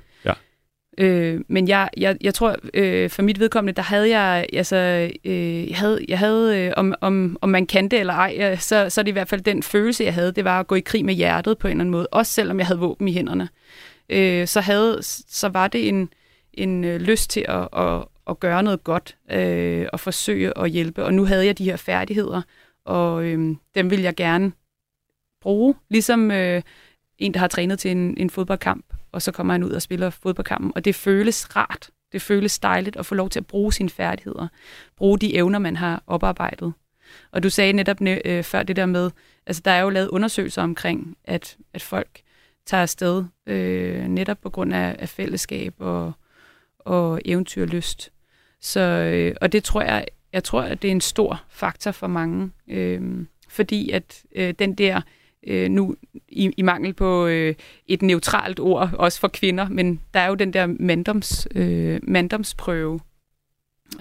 [0.97, 4.75] Øh, men jeg, jeg, jeg tror, øh, for mit vedkommende, der havde jeg, altså,
[5.25, 8.59] øh, jeg havde, jeg havde øh, om, om, om man kan det eller ej, øh,
[8.59, 10.75] så, så er det i hvert fald den følelse, jeg havde, det var at gå
[10.75, 13.13] i krig med hjertet på en eller anden måde, også selvom jeg havde våben i
[13.13, 13.49] hænderne.
[14.09, 16.09] Øh, så, havde, så var det en,
[16.53, 21.05] en øh, lyst til at, at, at gøre noget godt øh, og forsøge at hjælpe.
[21.05, 22.41] Og nu havde jeg de her færdigheder,
[22.85, 24.51] og øh, dem vil jeg gerne
[25.41, 26.61] bruge, ligesom øh,
[27.17, 30.09] en, der har trænet til en, en fodboldkamp og så kommer han ud og spiller
[30.09, 30.71] fodboldkampen.
[30.75, 31.89] Og det føles rart.
[32.11, 34.47] Det føles dejligt at få lov til at bruge sine færdigheder.
[34.97, 36.73] Bruge de evner, man har oparbejdet.
[37.31, 39.11] Og du sagde netop øh, før det der med,
[39.45, 42.21] altså der er jo lavet undersøgelser omkring, at, at folk
[42.65, 46.13] tager afsted øh, netop på grund af, af fællesskab og,
[46.79, 48.11] og eventyrlyst.
[48.61, 52.07] Så, øh, og det tror jeg, jeg tror, at det er en stor faktor for
[52.07, 55.01] mange, øh, fordi at øh, den der
[55.47, 55.95] øh, nu
[56.27, 57.55] i, i mangel på øh,
[57.87, 62.99] et neutralt ord, også for kvinder, men der er jo den der manddoms, øh, manddomsprøve,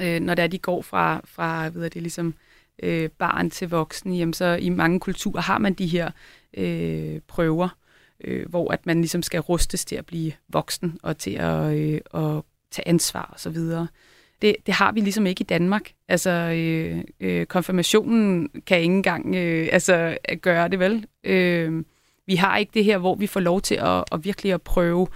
[0.01, 2.35] øh, når der de går fra, fra ved det, ligesom,
[2.83, 6.11] øh, barn til voksen, jamen så i mange kulturer har man de her
[6.57, 7.69] øh, prøver,
[8.25, 12.01] øh, hvor at man ligesom skal rustes til at blive voksen og til at, øh,
[12.15, 13.87] at tage ansvar og så videre
[14.43, 15.93] det, det har vi ligesom ikke i Danmark.
[16.09, 21.07] Altså, øh, øh, konfirmationen kan ikke engang øh, altså, gøre det, vel?
[21.25, 21.85] Øh,
[22.27, 25.07] vi har ikke det her, hvor vi får lov til at, at virkelig at prøve,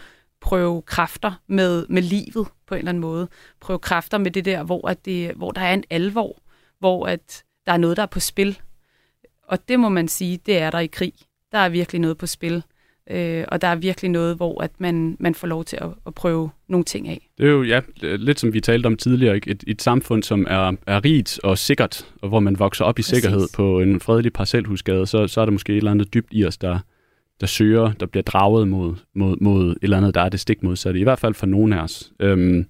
[0.41, 3.29] prøve kræfter med, med livet på en eller anden måde.
[3.61, 6.43] Prøve kræfter med det der, hvor, at det, hvor der er en alvor,
[6.79, 8.61] hvor at der er noget, der er på spil.
[9.43, 11.13] Og det må man sige, det er der i krig.
[11.53, 12.63] Der er virkelig noget på spil.
[13.11, 16.15] Øh, og der er virkelig noget, hvor at man, man får lov til at, at
[16.15, 17.29] prøve nogle ting af.
[17.39, 19.51] Det er jo ja, lidt som vi talte om tidligere, ikke?
[19.51, 23.03] Et, et samfund, som er, er rigt og sikkert, og hvor man vokser op i
[23.03, 23.17] Præcis.
[23.17, 26.45] sikkerhed på en fredelig parcelhusgade, så, så er der måske et eller andet dybt i
[26.45, 26.79] os, der,
[27.41, 30.63] der søger, der bliver draget mod, mod, mod et eller andet, der er det stik
[30.63, 31.01] modsatte.
[31.01, 32.13] I hvert fald for nogle af os.
[32.21, 32.67] Øhm,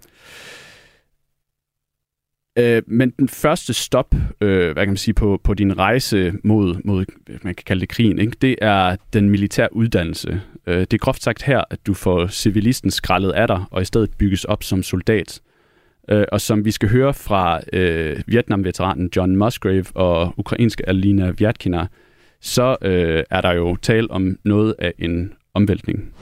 [2.58, 6.76] Øh, men den første stop, øh, hvad kan man sige, på, på din rejse mod,
[6.84, 7.04] mod,
[7.42, 8.36] man kan kalde det krigen, ikke?
[8.42, 10.40] det er den militære uddannelse.
[10.66, 13.84] Øh, det er groft sagt her, at du får civilisten skrællet af dig, og i
[13.84, 15.40] stedet bygges op som soldat.
[16.10, 21.86] Øh, og som vi skal høre fra øh, Vietnam-veteranen John Musgrave og ukrainske Alina Vyatkina,
[22.40, 26.12] så øh, er der jo tale om noget af en omvæltning.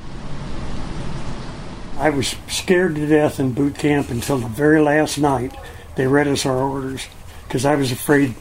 [2.07, 5.53] I was scared to death in boot camp until the very last night
[5.96, 7.07] they read us our orders
[7.46, 8.35] because I was afraid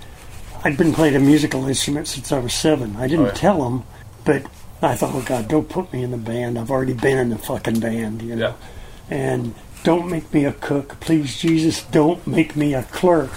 [0.63, 2.95] I'd been playing a musical instrument since I was seven.
[2.97, 3.33] I didn't Oh, yeah.
[3.33, 3.83] tell them,
[4.25, 4.43] but
[4.81, 6.57] I thought, oh God, don't put me in the band.
[6.59, 8.53] I've already been in the fucking band, you know.
[9.09, 11.83] And don't make me a cook, please, Jesus.
[11.85, 13.31] Don't make me a clerk.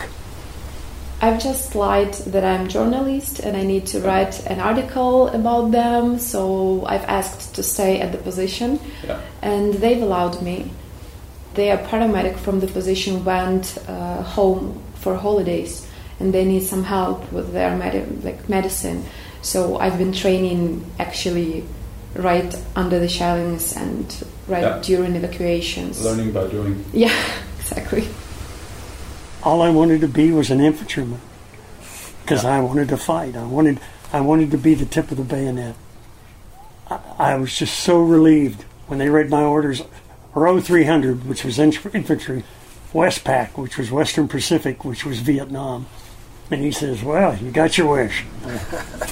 [1.23, 6.19] I've just lied that I'm journalist and I need to write an article about them.
[6.19, 9.19] So I've asked to stay at the position, Yeah.
[9.41, 10.71] and they've allowed me.
[11.55, 15.87] Their paramedic from the position went uh, home for holidays,
[16.19, 19.05] and they need some help with their med- like medicine.
[19.43, 21.65] So I've been training actually
[22.17, 24.07] right under the shellings and
[24.49, 24.81] right Yeah.
[24.83, 26.03] during evacuations.
[26.05, 26.85] Learning by doing.
[26.93, 27.15] Yeah,
[27.59, 28.09] exactly.
[29.43, 31.21] All I wanted to be was an infantryman
[32.23, 33.37] because I wanted to fight.
[33.37, 33.79] I wanted,
[34.13, 35.75] I wanted to be the tip of the bayonet.
[36.91, 39.83] I, I was just so relieved when they read my orders.
[40.37, 41.59] Row 300, which was
[41.95, 42.43] infantry,
[42.93, 45.87] Westpac, which was Western Pacific, which was Vietnam.
[46.51, 48.25] And he says, Well, you got your wish.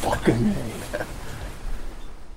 [0.05, 0.55] Fucking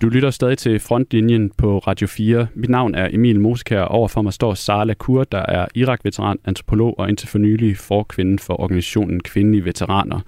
[0.02, 2.48] Du lytter stadig til Frontlinjen på Radio 4.
[2.56, 3.82] Mit navn er Emil Moskær.
[3.82, 8.62] Overfor mig står Sara Lacour, der er Irak-veteran, antropolog og indtil for nylig forkvinde for
[8.62, 10.20] organisationen Kvindelige Veteraner.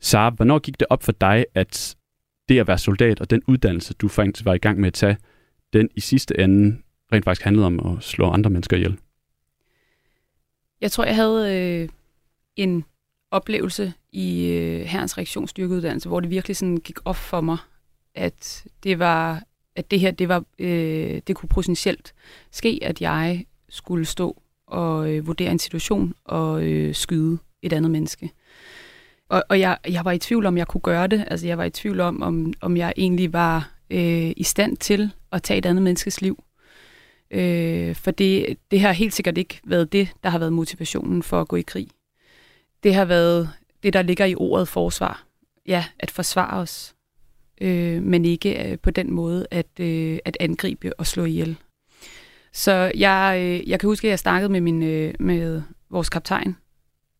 [0.00, 1.96] Sara, hvornår gik det op for dig, at
[2.48, 5.16] det at være soldat og den uddannelse, du faktisk var i gang med at tage,
[5.72, 6.78] den i sidste ende
[7.12, 8.98] rent faktisk handlede om at slå andre mennesker ihjel?
[10.80, 11.88] Jeg tror, jeg havde øh,
[12.56, 12.84] en
[13.30, 17.58] oplevelse i øh, herrens reaktionsstyrkeuddannelse, hvor det virkelig sådan gik op for mig,
[18.14, 19.42] at det var
[19.76, 22.14] at det her det var øh, det kunne potentielt
[22.50, 27.90] ske, at jeg skulle stå og øh, vurdere en situation og øh, skyde et andet
[27.90, 28.30] menneske.
[29.28, 31.24] Og, og jeg, jeg var i tvivl om, jeg kunne gøre det.
[31.30, 35.10] Altså, jeg var i tvivl om, om, om jeg egentlig var øh, i stand til
[35.32, 36.44] at tage et andet menneskes liv.
[37.32, 41.40] Øh, for det, det har helt sikkert ikke været det, der har været motivationen for
[41.40, 41.88] at gå i krig.
[42.82, 43.50] Det har været
[43.82, 45.24] det, der ligger i ordet forsvar.
[45.66, 46.94] Ja, at forsvare os.
[47.60, 51.56] Øh, men ikke øh, på den måde at, øh, at angribe og slå ihjel.
[52.52, 56.56] Så jeg, øh, jeg kan huske, at jeg snakkede med, min, øh, med vores kaptajn,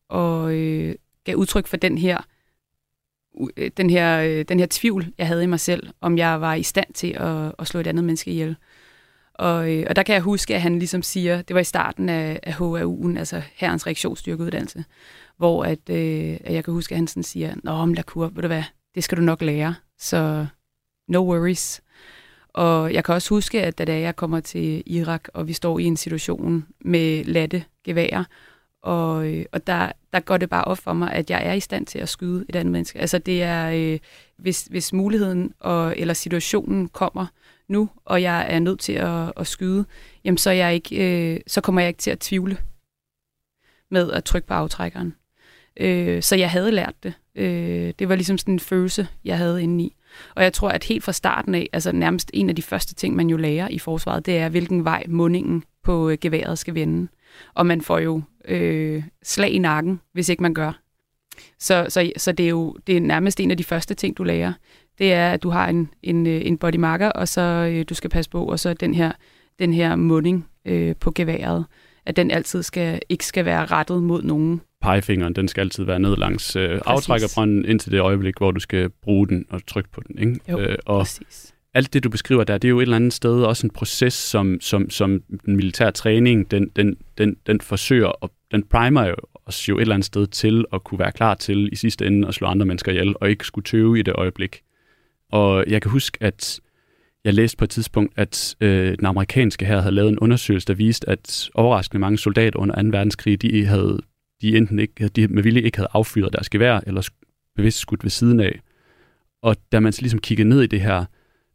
[0.09, 2.21] og øh, gav udtryk for den her,
[3.57, 6.53] øh, den, her, øh, den her tvivl, jeg havde i mig selv, om jeg var
[6.53, 8.55] i stand til at, at slå et andet menneske ihjel.
[9.33, 12.09] Og, øh, og der kan jeg huske, at han ligesom siger, det var i starten
[12.09, 14.85] af, af HAU'en, altså Herrens Reaktionsstyrkeuddannelse,
[15.37, 18.41] hvor at, øh, at jeg kan huske, at han sådan siger, Nå, men kur, ved
[18.41, 18.63] du hvad,
[18.95, 20.47] det skal du nok lære, så
[21.07, 21.81] no worries.
[22.53, 25.83] Og jeg kan også huske, at da jeg kommer til Irak, og vi står i
[25.83, 28.23] en situation med latte geværer,
[28.83, 31.59] og, øh, og der, der går det bare op for mig, at jeg er i
[31.59, 32.99] stand til at skyde et andet menneske.
[32.99, 33.99] Altså det er, øh,
[34.37, 37.25] hvis, hvis muligheden og, eller situationen kommer
[37.67, 39.85] nu, og jeg er nødt til at, at skyde,
[40.23, 42.57] jamen så, er jeg ikke, øh, så kommer jeg ikke til at tvivle
[43.91, 45.15] med at trykke på aftrækkeren.
[45.79, 47.13] Øh, så jeg havde lært det.
[47.35, 49.85] Øh, det var ligesom sådan en følelse, jeg havde indeni.
[49.85, 49.95] i.
[50.35, 53.15] Og jeg tror, at helt fra starten af, altså nærmest en af de første ting,
[53.15, 57.07] man jo lærer i forsvaret, det er, hvilken vej mundingen på øh, geværet skal vende.
[57.53, 60.79] Og man får jo øh, slag i nakken, hvis ikke man gør.
[61.59, 64.23] Så, så, så det er jo det er nærmest en af de første ting, du
[64.23, 64.53] lærer.
[64.97, 67.93] Det er, at du har en, en, øh, en body marker, og så øh, du
[67.93, 69.11] skal passe på, og så den her,
[69.59, 71.65] den her munding øh, på geværet,
[72.05, 74.61] at den altid skal, ikke skal være rettet mod nogen.
[74.81, 78.89] Pegefingeren, den skal altid være ned langs øh, aftrækkerbrønden indtil det øjeblik, hvor du skal
[78.89, 80.19] bruge den og trykke på den.
[80.19, 80.51] Ikke?
[80.51, 81.53] Jo, øh, og præcis.
[81.73, 84.13] alt det, du beskriver der, det er jo et eller andet sted også en proces,
[84.13, 89.15] som, som, som den militære træning, den, den, den, den forsøger, og den primer jo
[89.45, 92.27] os jo et eller andet sted til at kunne være klar til i sidste ende
[92.27, 94.61] at slå andre mennesker ihjel, og ikke skulle tøve i det øjeblik.
[95.33, 96.59] Og jeg kan huske, at
[97.23, 100.73] jeg læste på et tidspunkt, at øh, den amerikanske her havde lavet en undersøgelse, der
[100.73, 102.87] viste, at overraskende mange soldater under 2.
[102.87, 103.99] verdenskrig, de havde
[104.41, 107.09] de enten ikke, de med vilje ikke havde affyret deres gevær, eller
[107.55, 108.59] bevidst skudt ved siden af.
[109.41, 111.05] Og da man så ligesom kiggede ned i det her,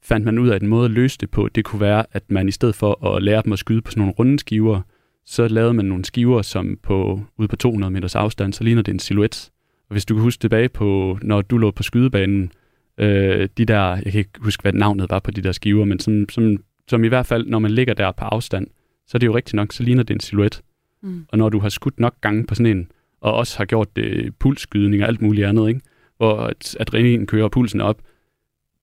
[0.02, 2.30] fandt man ud af, at en måde at løse det på, det kunne være, at
[2.30, 4.80] man i stedet for at lære dem at skyde på sådan nogle runde skiver,
[5.26, 8.92] så lavede man nogle skiver, som på, ude på 200 meters afstand, så ligner det
[8.92, 9.50] en silhuet.
[9.88, 12.52] Og hvis du kan huske tilbage på, når du lå på skydebanen,
[12.98, 16.00] øh, de der, jeg kan ikke huske, hvad navnet var på de der skiver, men
[16.00, 16.56] som, som,
[16.88, 18.66] som i hvert fald, når man ligger der på afstand,
[19.06, 20.62] så er det jo rigtigt nok, så ligner det en silhuet.
[21.02, 21.26] Mm.
[21.28, 24.34] Og når du har skudt nok gange på sådan en, og også har gjort det
[24.38, 25.80] pulsskydning og alt muligt andet, ikke?
[26.16, 28.02] hvor adrenalin kører pulsen op,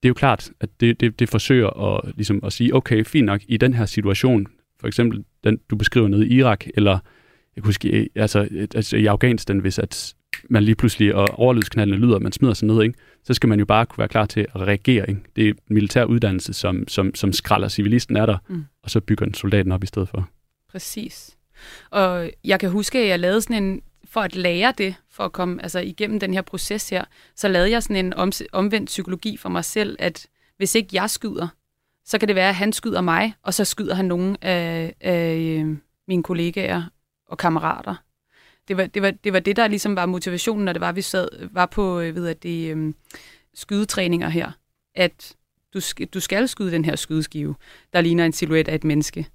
[0.04, 3.26] det er jo klart, at det, det, det forsøger at, ligesom at sige, okay, fint
[3.26, 4.48] nok, i den her situation,
[4.80, 6.92] for eksempel den, du beskriver nede i Irak, eller
[7.56, 10.16] jeg kan huske, altså, altså i Afghanistan, hvis at
[10.50, 12.96] man lige pludselig, og overlydsknaldene lyder, man smider sig ned, ikke?
[13.24, 15.10] så skal man jo bare kunne være klar til at reagere.
[15.10, 15.22] Ikke?
[15.36, 18.66] Det er militær uddannelse, som, som, som skralder civilisten er der, Mm.
[18.84, 20.30] og så bygger den soldaten op i stedet for.
[20.72, 21.38] Præcis.
[21.90, 25.32] Og jeg kan huske, at jeg lavede sådan en for at lære det, for at
[25.32, 27.04] komme altså, igennem den her proces her,
[27.36, 31.10] så lavede jeg sådan en om, omvendt psykologi for mig selv, at hvis ikke jeg
[31.10, 31.48] skyder,
[32.06, 35.36] så kan det være, at han skyder mig, og så skyder han nogle af, af
[35.38, 36.84] øh, mine kollegaer
[37.28, 37.96] og kammerater.
[38.68, 41.02] Det var, det, var, det var det, der ligesom var motivationen, når det var, vi
[41.02, 42.96] sad, var på øh, ved at det, øhm,
[43.54, 44.52] skydetræninger her,
[44.96, 45.36] at
[45.74, 45.80] du,
[46.14, 47.56] du skal skyde den her skydeskive,
[47.94, 49.28] der ligner en silhuet af et menneske.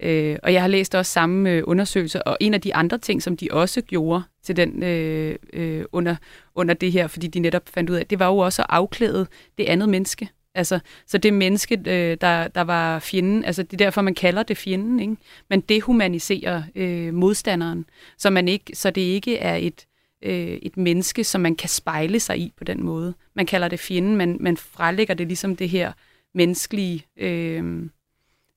[0.00, 3.22] Øh, og jeg har læst også samme øh, undersøgelser, og en af de andre ting,
[3.22, 6.16] som de også gjorde til den øh, øh, under,
[6.54, 9.26] under det her, fordi de netop fandt ud af, det var jo også at afklæde
[9.58, 10.28] det andet menneske.
[10.54, 14.42] Altså, så det menneske, øh, der, der var fjenden, altså det er derfor, man kalder
[14.42, 15.16] det fjenden, ikke?
[15.50, 17.86] Man dehumaniserer øh, modstanderen,
[18.18, 19.86] så, man ikke, så det ikke er et,
[20.22, 23.14] øh, et menneske, som man kan spejle sig i på den måde.
[23.34, 25.92] Man kalder det fjenden, men man frelægger det ligesom det her
[26.34, 27.90] menneskelige, øh,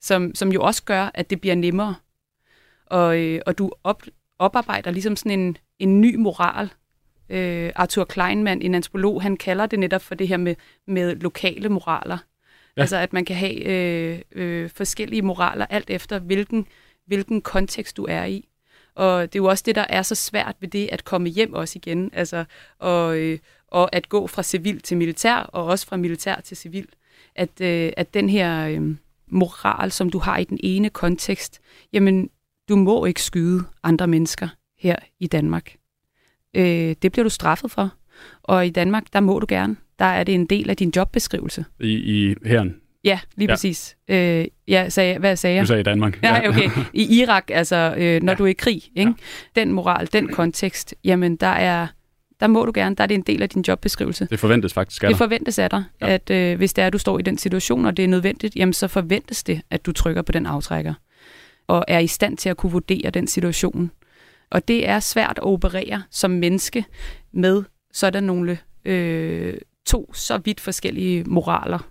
[0.01, 1.95] som, som jo også gør, at det bliver nemmere.
[2.85, 4.03] Og, øh, og du op,
[4.39, 6.69] oparbejder ligesom sådan en, en ny moral,
[7.31, 10.55] øh, Arthur Kleinman, en antropolog, han kalder det netop for det her med,
[10.87, 12.17] med lokale moraler.
[12.77, 12.81] Ja.
[12.81, 16.67] Altså at man kan have øh, øh, forskellige moraler, alt efter hvilken,
[17.07, 18.47] hvilken kontekst du er i.
[18.95, 21.53] Og det er jo også det, der er så svært ved det at komme hjem
[21.53, 22.09] også igen.
[22.13, 22.45] Altså,
[22.79, 26.87] og, øh, og at gå fra civil til militær, og også fra militær til civil.
[27.35, 28.95] At, øh, at den her øh,
[29.27, 31.61] moral, som du har i den ene kontekst,
[31.93, 32.29] jamen,
[32.69, 34.47] du må ikke skyde andre mennesker
[34.79, 35.75] her i Danmark.
[36.55, 37.93] Øh, det bliver du straffet for.
[38.43, 39.75] Og i Danmark, der må du gerne.
[39.99, 41.65] Der er det en del af din jobbeskrivelse.
[41.79, 42.75] I, i herren?
[43.03, 43.53] Ja, lige ja.
[43.53, 43.97] præcis.
[44.07, 45.61] Øh, ja, sagde, hvad sagde jeg?
[45.61, 46.23] Du sagde i Danmark.
[46.23, 46.69] Ja, okay.
[46.93, 48.37] I Irak, altså, øh, når ja.
[48.37, 49.13] du er i krig, ikke?
[49.55, 49.61] Ja.
[49.61, 51.87] den moral, den kontekst, jamen, der er
[52.41, 54.27] der må du gerne, der er det en del af din jobbeskrivelse.
[54.29, 55.09] Det forventes faktisk af dig.
[55.09, 56.13] Det forventes af dig, ja.
[56.13, 58.55] at øh, hvis det er, at du står i den situation, og det er nødvendigt,
[58.55, 60.93] jamen så forventes det, at du trykker på den aftrækker,
[61.67, 63.91] og er i stand til at kunne vurdere den situation.
[64.51, 66.85] Og det er svært at operere som menneske
[67.31, 69.53] med sådan nogle øh,
[69.85, 71.87] to så vidt forskellige moraler.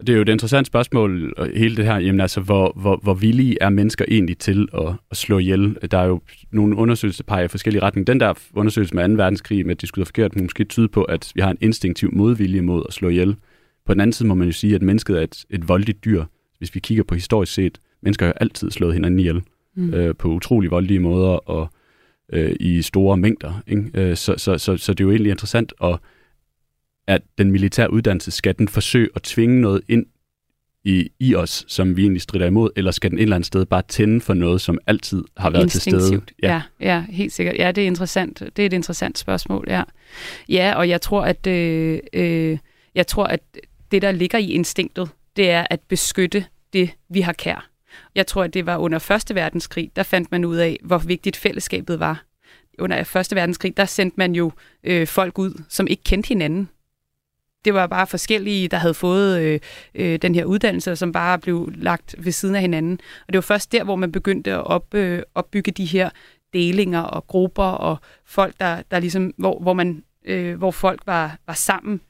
[0.00, 3.56] Det er jo et interessant spørgsmål, hele det her, jamen altså, hvor, hvor, hvor villige
[3.60, 5.76] er mennesker egentlig til at, at slå ihjel?
[5.90, 8.12] Der er jo nogle undersøgelser, der peger i forskellige retninger.
[8.12, 9.14] Den der undersøgelse med 2.
[9.14, 12.60] verdenskrig, med at de skyder forkert, måske tyde på, at vi har en instinktiv modvilje
[12.60, 13.36] mod at slå ihjel.
[13.86, 16.24] På den anden side må man jo sige, at mennesket er et, et voldeligt dyr.
[16.58, 19.42] Hvis vi kigger på historisk set, mennesker har jo altid slået hinanden ihjel
[19.76, 19.94] mm.
[19.94, 21.68] øh, på utrolig voldelige måder og
[22.32, 23.62] øh, i store mængder.
[23.66, 23.90] Ikke?
[23.94, 25.98] Øh, så, så, så, så det er jo egentlig interessant, at,
[27.06, 30.06] at den militære uddannelse, skal den forsøge at tvinge noget ind
[30.84, 33.66] i, i os, som vi egentlig strider imod, eller skal den et eller andet sted
[33.66, 36.22] bare tænde for noget, som altid har været til stede?
[36.42, 36.48] Ja.
[36.48, 37.56] ja, ja, helt sikkert.
[37.58, 38.40] Ja, det er interessant.
[38.40, 39.82] Det er et interessant spørgsmål, ja.
[40.48, 42.58] Ja, og jeg tror, at øh, øh,
[42.94, 43.40] jeg tror, at
[43.90, 47.70] det, der ligger i instinktet, det er at beskytte det, vi har kær.
[48.14, 51.36] Jeg tror, at det var under Første Verdenskrig, der fandt man ud af, hvor vigtigt
[51.36, 52.24] fællesskabet var.
[52.78, 54.52] Under Første Verdenskrig, der sendte man jo
[54.84, 56.68] øh, folk ud, som ikke kendte hinanden.
[57.64, 59.60] Det var bare forskellige, der havde fået øh,
[59.94, 63.00] øh, den her uddannelse, som bare blev lagt ved siden af hinanden.
[63.26, 66.10] Og det var først der, hvor man begyndte at op, øh, opbygge de her
[66.52, 71.38] delinger og grupper og folk, der, der ligesom, hvor, hvor, man, øh, hvor folk var,
[71.46, 72.00] var sammen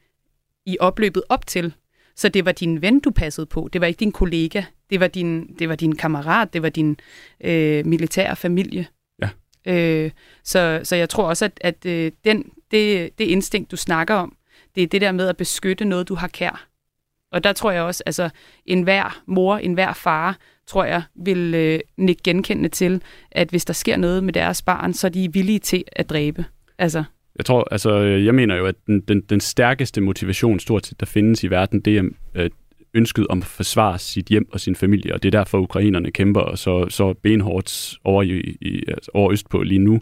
[0.65, 1.73] i opløbet op til
[2.17, 3.69] så det var din ven, du passede på.
[3.73, 4.63] Det var ikke din kollega.
[4.89, 6.53] Det var din, det var din kammerat.
[6.53, 6.99] Det var din
[7.43, 8.87] øh, militære familie.
[9.21, 9.29] Ja.
[9.65, 10.11] Øh,
[10.43, 14.35] så, så jeg tror også, at, at øh, den, det, det instinkt, du snakker om,
[14.75, 16.67] det er det der med at beskytte noget, du har kær.
[17.31, 18.29] Og der tror jeg også, altså
[18.65, 23.65] en hver mor, en hver far, tror jeg, vil øh, nikke genkendende til, at hvis
[23.65, 26.45] der sker noget med deres barn, så er de villige til at dræbe.
[26.77, 27.03] Altså,
[27.37, 31.05] jeg tror, altså, jeg mener jo, at den, den, den stærkeste motivation, stort set, der
[31.05, 32.03] findes i verden, det er
[32.35, 32.49] øh,
[32.93, 36.41] ønsket om at forsvare sit hjem og sin familie, og det er derfor, ukrainerne kæmper
[36.41, 40.01] og så, så benhårdt over, i, i, altså over østpå lige nu.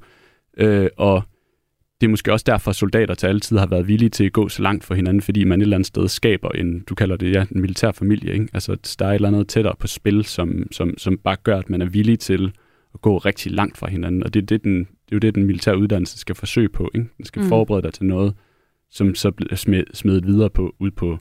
[0.58, 1.24] Øh, og
[2.02, 4.34] det er måske også derfor, at soldater til alle tider har været villige til at
[4.34, 7.18] gå så langt for hinanden, fordi man et eller andet sted skaber en, du kalder
[7.18, 8.34] det, ja, en militær familie.
[8.34, 8.48] Ikke?
[8.54, 11.70] Altså, der er et eller andet tættere på spil, som, som, som bare gør, at
[11.70, 12.52] man er villig til
[12.94, 14.24] at gå rigtig langt fra hinanden.
[14.24, 16.92] Og det er, det, den, det er jo det, den militære uddannelse skal forsøge på.
[16.96, 17.08] Ikke?
[17.18, 17.48] Den skal mm.
[17.48, 18.34] forberede dig til noget,
[18.90, 21.18] som så bliver smed, smedet videre på, ud på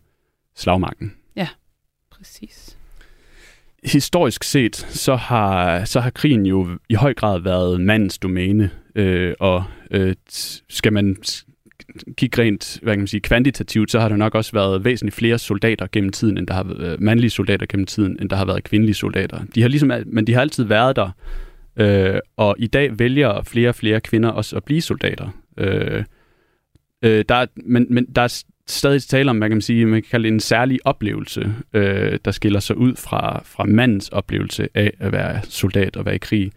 [0.57, 1.13] slagmarken.
[2.17, 2.77] Præcis.
[3.85, 9.35] Historisk set, så har, så har krigen jo i høj grad været mandens domæne, øh,
[9.41, 10.15] og øh,
[10.69, 11.17] skal man
[12.17, 15.39] kigge rent hvad kan man sige, kvantitativt, så har der nok også været væsentligt flere
[15.39, 18.65] soldater gennem tiden, end der har været mandlige soldater gennem tiden, end der har været
[18.65, 19.45] kvindelige soldater.
[19.55, 21.11] De har ligesom, men de har altid været der,
[21.77, 25.29] Øh, og i dag vælger flere og flere kvinder også at blive soldater.
[25.57, 26.05] Øh,
[27.03, 30.25] øh, der men, men der er stadig tale om, man kan sige, man kan kalde
[30.25, 35.13] det en særlig oplevelse, øh, der skiller sig ud fra, fra mandens oplevelse af at
[35.13, 36.53] være soldat og være i krig.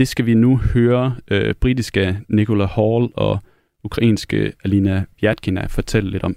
[0.00, 3.38] det skal vi nu høre øh, britiske Nicola Hall og
[3.84, 6.36] ukrainske Alina Vyatkina fortælle lidt om.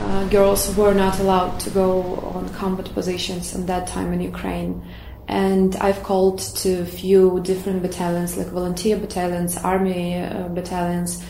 [0.00, 1.88] Uh, girls were not allowed to go
[2.36, 4.74] on combat positions in that time in Ukraine.
[5.28, 11.24] And I've called to a few different battalions, like volunteer battalions, army uh, battalions,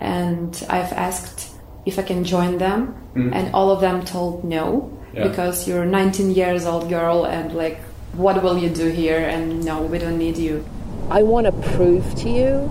[0.00, 3.34] and I've asked if I can join them, mm.
[3.34, 4.92] and all of them told no.
[5.16, 5.28] Yeah.
[5.28, 7.80] because you're a 19 years old girl and like
[8.12, 9.18] what will you do here?
[9.18, 10.64] And no we don't need you.
[11.10, 12.70] I want to prove to you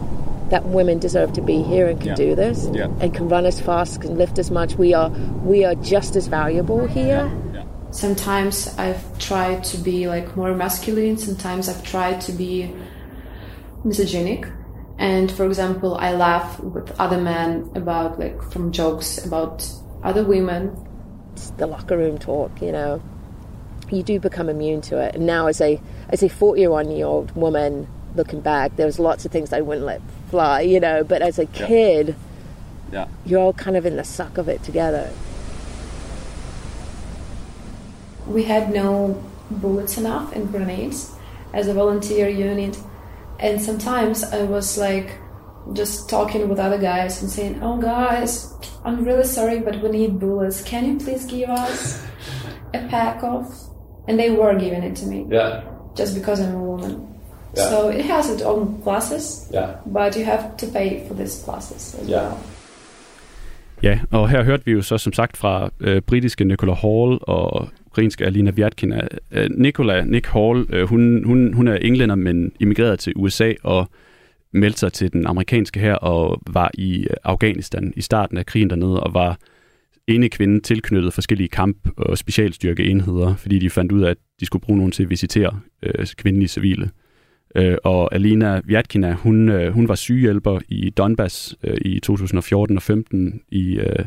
[0.49, 2.15] that women deserve to be here and can yeah.
[2.15, 2.88] do this yeah.
[2.99, 4.76] and can run as fast can lift as much.
[4.76, 5.09] We are
[5.43, 7.32] we are just as valuable here.
[7.91, 11.17] Sometimes i've tried to be like more masculine.
[11.17, 12.71] Sometimes i've tried to be
[13.84, 14.47] misogynic
[14.98, 19.68] and for example i laugh with other men about like from jokes about
[20.04, 20.76] other women
[21.58, 23.02] the locker room talk, you know,
[23.89, 25.16] you do become immune to it.
[25.16, 25.80] And now, as a
[26.10, 29.86] as a forty-one year old woman looking back, there was lots of things I wouldn't
[29.86, 31.04] let fly, you know.
[31.04, 32.16] But as a kid,
[32.91, 33.06] yeah.
[33.06, 33.08] yeah.
[33.26, 35.12] you're all kind of in the suck of it together.
[38.28, 41.14] We had no bullets enough and grenades
[41.54, 42.78] as a volunteer unit,
[43.40, 45.20] and sometimes I was like
[45.74, 50.20] just talking with other guys and saying, "Oh, guys, I'm really sorry, but we need
[50.20, 50.62] bullets.
[50.64, 52.06] Can you please give us
[52.74, 53.46] a pack of?"
[54.08, 55.26] And they were giving it to me.
[55.32, 55.62] Yeah.
[55.96, 57.08] Just because I'm a woman.
[57.56, 57.70] Yeah.
[57.70, 59.52] So it has its own pluses.
[59.52, 59.76] Yeah.
[59.86, 62.22] But you have to pay for these pluses as yeah.
[62.22, 62.38] well.
[63.84, 67.68] Ja, og her hørte vi jo så som sagt fra øh, britiske Nicola Hall og
[67.96, 69.08] ukrainske Alina Vyatkina.
[69.32, 73.89] Øh, Nicola, Nick Hall, øh, hun, hun, hun er englænder, men immigreret til USA og
[74.54, 78.70] meldte sig til den amerikanske her og var i øh, Afghanistan i starten af krigen
[78.70, 79.38] dernede, og var
[80.08, 84.62] ene kvinde tilknyttet forskellige kamp- og specialstyrkeenheder, fordi de fandt ud af, at de skulle
[84.62, 86.89] bruge nogen til at visitere øh, kvindelige civile.
[87.56, 92.84] Øh, og Alina Vyatkina, hun, øh, hun var sygehjælper i Donbass øh, i 2014 og
[92.84, 94.06] 15 i, øh,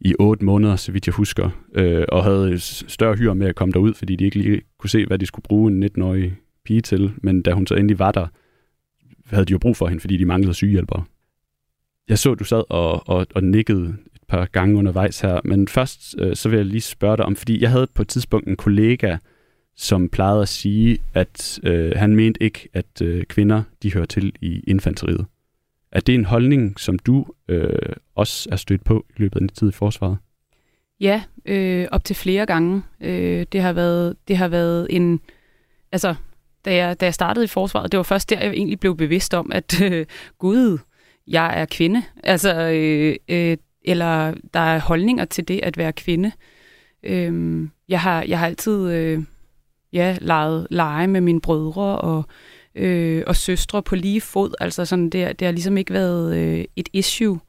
[0.00, 3.72] i otte måneder, så vidt jeg husker, øh, og havde større hyre med at komme
[3.72, 7.12] derud, fordi de ikke lige kunne se, hvad de skulle bruge en 19-årig pige til.
[7.16, 8.26] Men da hun så endelig var der,
[9.26, 11.04] havde de jo brug for hende, fordi de manglede sygehjælpere.
[12.08, 15.68] Jeg så, at du sad og, og, og nikkede et par gange undervejs her, men
[15.68, 18.48] først øh, så vil jeg lige spørge dig om, fordi jeg havde på et tidspunkt
[18.48, 19.16] en kollega,
[19.76, 24.32] som plejede at sige, at øh, han mente ikke, at øh, kvinder de hører til
[24.40, 25.26] i infanteriet.
[25.92, 27.68] Er det en holdning, som du øh,
[28.14, 30.18] også er stødt på i løbet af din tid i forsvaret?
[31.00, 32.82] Ja, øh, op til flere gange.
[33.00, 35.20] Øh, det har været det har været en
[35.92, 36.14] altså
[36.66, 37.92] da jeg, da jeg startede i forsvaret.
[37.92, 40.06] Det var først der, jeg egentlig blev bevidst om, at øh,
[40.38, 40.78] gud,
[41.26, 42.02] jeg er kvinde.
[42.22, 46.32] Altså, øh, øh, eller der er holdninger til det at være kvinde.
[47.02, 49.22] Øh, jeg, har, jeg har altid øh,
[49.92, 52.24] ja, leget lege med mine brødre og,
[52.76, 54.54] øh, og søstre på lige fod.
[54.60, 57.40] Altså sådan, det, det har ligesom ikke været øh, et issue.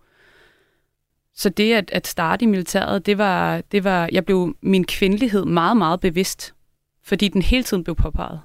[1.35, 5.45] Så det at, at starte i militæret, det var, det var, jeg blev min kvindelighed
[5.45, 6.53] meget, meget bevidst,
[7.03, 8.39] fordi den hele tiden blev påpeget.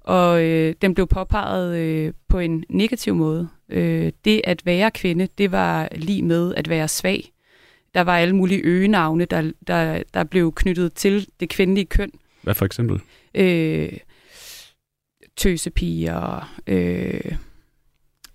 [0.00, 3.48] Og øh, den blev påpeget øh, på en negativ måde.
[3.68, 7.32] Øh, det at være kvinde, det var lige med at være svag.
[7.94, 12.10] Der var alle mulige øgenavne, der, der, der blev knyttet til det kvindelige køn.
[12.42, 13.00] Hvad for eksempel?
[13.34, 13.92] Øh,
[15.40, 17.20] tøsepiger, øh,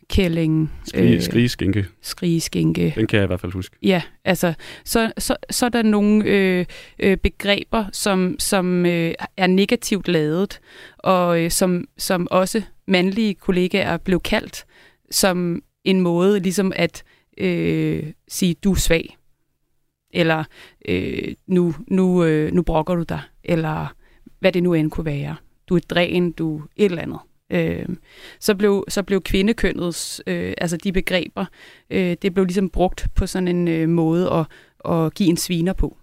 [0.10, 0.72] kælling.
[0.86, 1.86] Skrig, øh, skrigeskinke.
[2.02, 2.94] Skrigeskinke.
[2.96, 3.76] Den kan jeg i hvert fald huske.
[3.84, 4.54] Ja, altså,
[4.84, 6.66] så, så, så er der nogle øh,
[7.00, 10.60] øh, begreber, som, som øh, er negativt lavet,
[10.98, 14.66] og øh, som, som også mandlige kollegaer blev kaldt
[15.12, 17.04] som en måde ligesom at
[17.38, 19.18] øh, sige, du er svag,
[20.14, 20.44] eller
[20.88, 23.96] øh, nu, nu, øh, nu brokker du dig, eller
[24.40, 25.36] hvad det nu end kunne være.
[25.70, 27.20] Du er dræn, du er et eller andet.
[27.50, 27.96] Øh,
[28.40, 31.46] så, blev, så blev kvindekønnets, øh, altså de begreber,
[31.90, 34.46] øh, det blev ligesom brugt på sådan en øh, måde at,
[34.92, 35.98] at give en sviner på.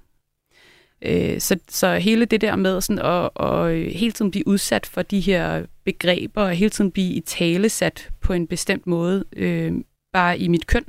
[1.04, 4.86] Øh, så, så hele det der med sådan at, at øh, hele tiden blive udsat
[4.86, 9.24] for de her begreber, og hele tiden blive i tale sat på en bestemt måde,
[9.36, 9.72] øh,
[10.12, 10.84] bare i mit køn,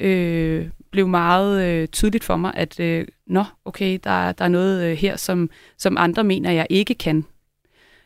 [0.00, 4.84] øh, blev meget øh, tydeligt for mig, at øh, nå, okay, der, der er noget
[4.84, 7.24] øh, her, som, som andre mener, jeg ikke kan.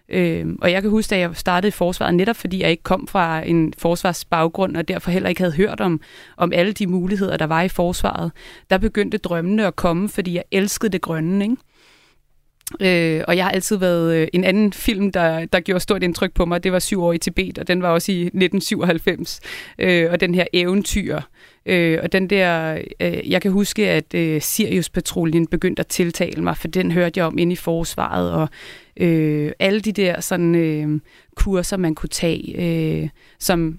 [0.09, 3.07] Øh, og jeg kan huske, at jeg startede i forsvaret, netop fordi jeg ikke kom
[3.07, 6.01] fra en forsvarsbaggrund, og derfor heller ikke havde hørt om,
[6.37, 8.33] om alle de muligheder, der var i forsvaret,
[8.71, 11.45] der begyndte drømmene at komme, fordi jeg elskede det grønne.
[11.45, 11.57] Ikke?
[12.81, 16.33] Øh, og jeg har altid været øh, en anden film, der, der gjorde stort indtryk
[16.35, 16.65] på mig.
[16.65, 19.41] Det var syv år i Tibet, og den var også i 1997.
[19.79, 21.21] Øh, og den her eventyr.
[21.67, 26.57] Øh, og den der, øh, jeg kan huske, at øh, Sirius-patruljen begyndte at tiltale mig,
[26.57, 28.49] for den hørte jeg om inde i forsvaret, og
[28.99, 31.01] øh, alle de der sådan øh,
[31.37, 32.55] kurser, man kunne tage,
[33.03, 33.79] øh, som,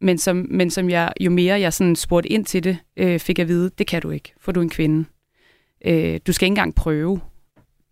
[0.00, 3.38] men, som, men som jeg, jo mere jeg sådan spurgte ind til det, øh, fik
[3.38, 5.04] jeg at vide, det kan du ikke, for du er en kvinde.
[5.84, 7.20] Øh, du skal ikke engang prøve.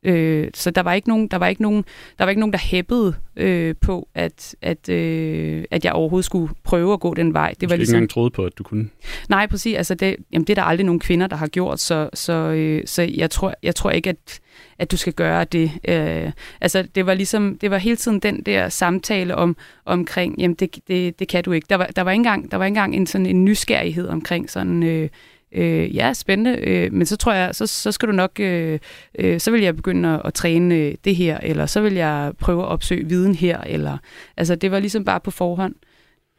[0.03, 1.84] Øh, så der var ikke nogen, der var ikke nogen,
[2.18, 6.55] der var ikke nogen, der hæppede øh, på, at, at, øh, at jeg overhovedet skulle
[6.64, 7.55] prøve at gå den vej.
[7.61, 8.88] Det var ligesom, ikke engang troede på, at du kunne?
[9.28, 9.76] Nej, præcis.
[9.76, 12.82] Altså det, jamen det er der aldrig nogen kvinder, der har gjort, så, så, øh,
[12.86, 14.40] så jeg, tror, jeg tror ikke, at,
[14.78, 15.70] at du skal gøre det.
[15.88, 20.55] Øh, altså det var ligesom, det var hele tiden den der samtale om omkring, jamen
[20.55, 21.66] det, det, det kan du ikke.
[21.70, 24.51] Der var, der var ikke engang, der var ikke engang en sådan en nysgerrighed omkring
[24.51, 25.09] sådan, øh,
[25.53, 28.78] øh, ja, spændende, øh, men så tror jeg, så, så skal du nok, øh,
[29.18, 32.32] øh, så vil jeg begynde at, at træne øh, det her, eller så vil jeg
[32.38, 33.98] prøve at opsøge viden her, eller,
[34.36, 35.74] altså det var ligesom bare på forhånd.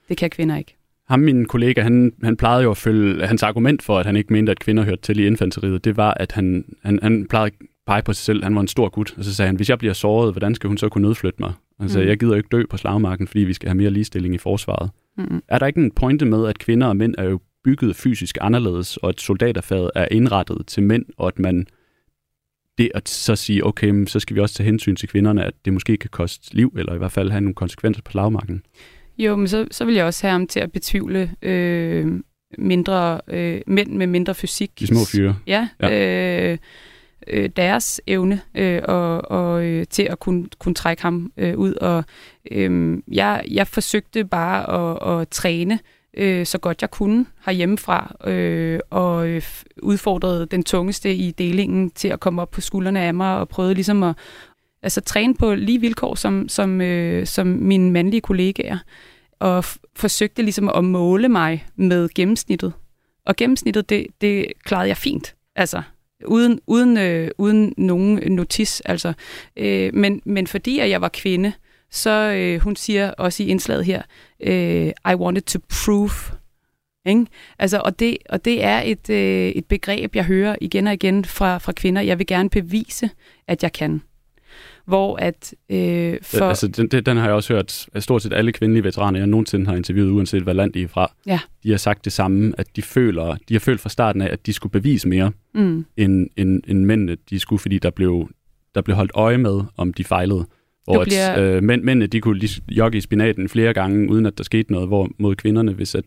[0.10, 0.78] Det kan kvinder ikke.
[1.10, 4.34] Ham, min kollega, han, han plejede jo at følge, hans argument for, at han ikke
[4.34, 7.68] mente, at kvinder hørte til i infanteriet, det var, at han, han, han plejede at
[7.88, 9.78] pege på sig selv, han var en stor gut, og så sagde han, hvis jeg
[9.78, 11.54] bliver såret, hvordan skal hun så kunne nødflytte mig?
[11.80, 12.08] Altså, mm.
[12.08, 14.90] jeg gider ikke dø på slagmarken, fordi vi skal have mere ligestilling i forsvaret.
[15.18, 15.42] Mm.
[15.48, 18.98] Er der ikke en pointe med, at kvinder og mænd er jo bygget fysisk anderledes,
[18.98, 21.68] og at soldaterfaget er indrettet til mænd, og at man
[22.78, 25.74] det at så sige, okay, så skal vi også tage hensyn til kvinderne, at det
[25.74, 28.64] måske kan koste liv, eller i hvert fald have nogle konsekvenser på lavmarken.
[29.18, 32.08] Jo, men så, så vil jeg også have ham til at betvivle øh,
[32.58, 34.80] mindre øh, mænd med mindre fysik.
[34.80, 35.36] De små fyre.
[35.48, 36.52] Ja, ja.
[36.52, 36.58] Øh,
[37.28, 41.74] øh, deres evne øh, og, og øh, til at kunne, kunne trække ham øh, ud.
[41.74, 42.04] Og
[42.52, 45.80] øh, jeg, jeg forsøgte bare at, at træne
[46.18, 49.42] øh, så godt jeg kunne herhjemmefra, øh, og øh,
[49.84, 53.74] udfordrede den tungeste i delingen til at komme op på skuldrene af mig, og prøvede
[53.74, 54.16] ligesom at
[54.84, 58.78] altså, træne på lige vilkår som, som, øh, som mine mandlige kollegaer,
[59.40, 62.74] og forsøgte ligesom at måle mig med gennemsnittet.
[63.26, 65.36] Og gennemsnittet, det, det klarede jeg fint.
[65.56, 65.82] Altså,
[66.26, 68.82] uden, uden, øh, uden nogen notis.
[68.82, 69.14] Altså.
[69.58, 73.48] Øh, men, men fordi at jeg var kvinde, øh, så øh, hun siger også i
[73.48, 74.02] indslaget her,
[74.44, 76.38] øh, I wanted to prove.
[77.06, 77.26] Ikke?
[77.60, 81.26] Altså, og, det, og det er et, øh, et begreb, jeg hører igen og igen
[81.26, 82.02] fra, fra kvinder.
[82.02, 83.10] Jeg vil gerne bevise,
[83.48, 84.02] at jeg kan.
[84.86, 85.54] Hvor at...
[85.70, 86.46] Øh, for...
[86.46, 89.66] Altså, den, den har jeg også hørt at stort set alle kvindelige veteraner, jeg nogensinde
[89.66, 91.12] har interviewet, uanset hvad land de er fra.
[91.26, 91.40] Ja.
[91.64, 94.46] De har sagt det samme, at de føler, de har følt fra starten af, at
[94.46, 95.86] de skulle bevise mere, mm.
[95.98, 98.30] end, end, end mændene de skulle, fordi der blev,
[98.76, 100.46] der blev holdt øje med, om de fejlede.
[100.84, 101.32] Hvor bliver...
[101.32, 104.44] at, øh, mænd, mændene de kunne lige jogge i spinaten flere gange, uden at der
[104.44, 106.06] skete noget, hvor mod kvinderne, hvis at,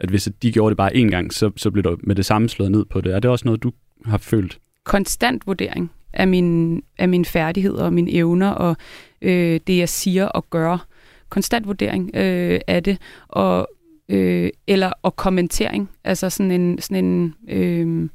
[0.00, 2.24] at hvis at de gjorde det bare én gang, så, så blev der med det
[2.24, 3.14] samme slået ned på det.
[3.14, 3.72] Er det også noget, du
[4.04, 4.58] har følt?
[4.84, 8.76] Konstant vurdering af, min, af mine færdigheder og mine evner, og
[9.22, 10.86] øh, det, jeg siger og gør.
[11.28, 12.98] Konstant vurdering øh, af det,
[13.28, 13.68] og,
[14.08, 15.90] øh, eller og kommentering.
[16.04, 18.08] Altså sådan en, sådan en øh,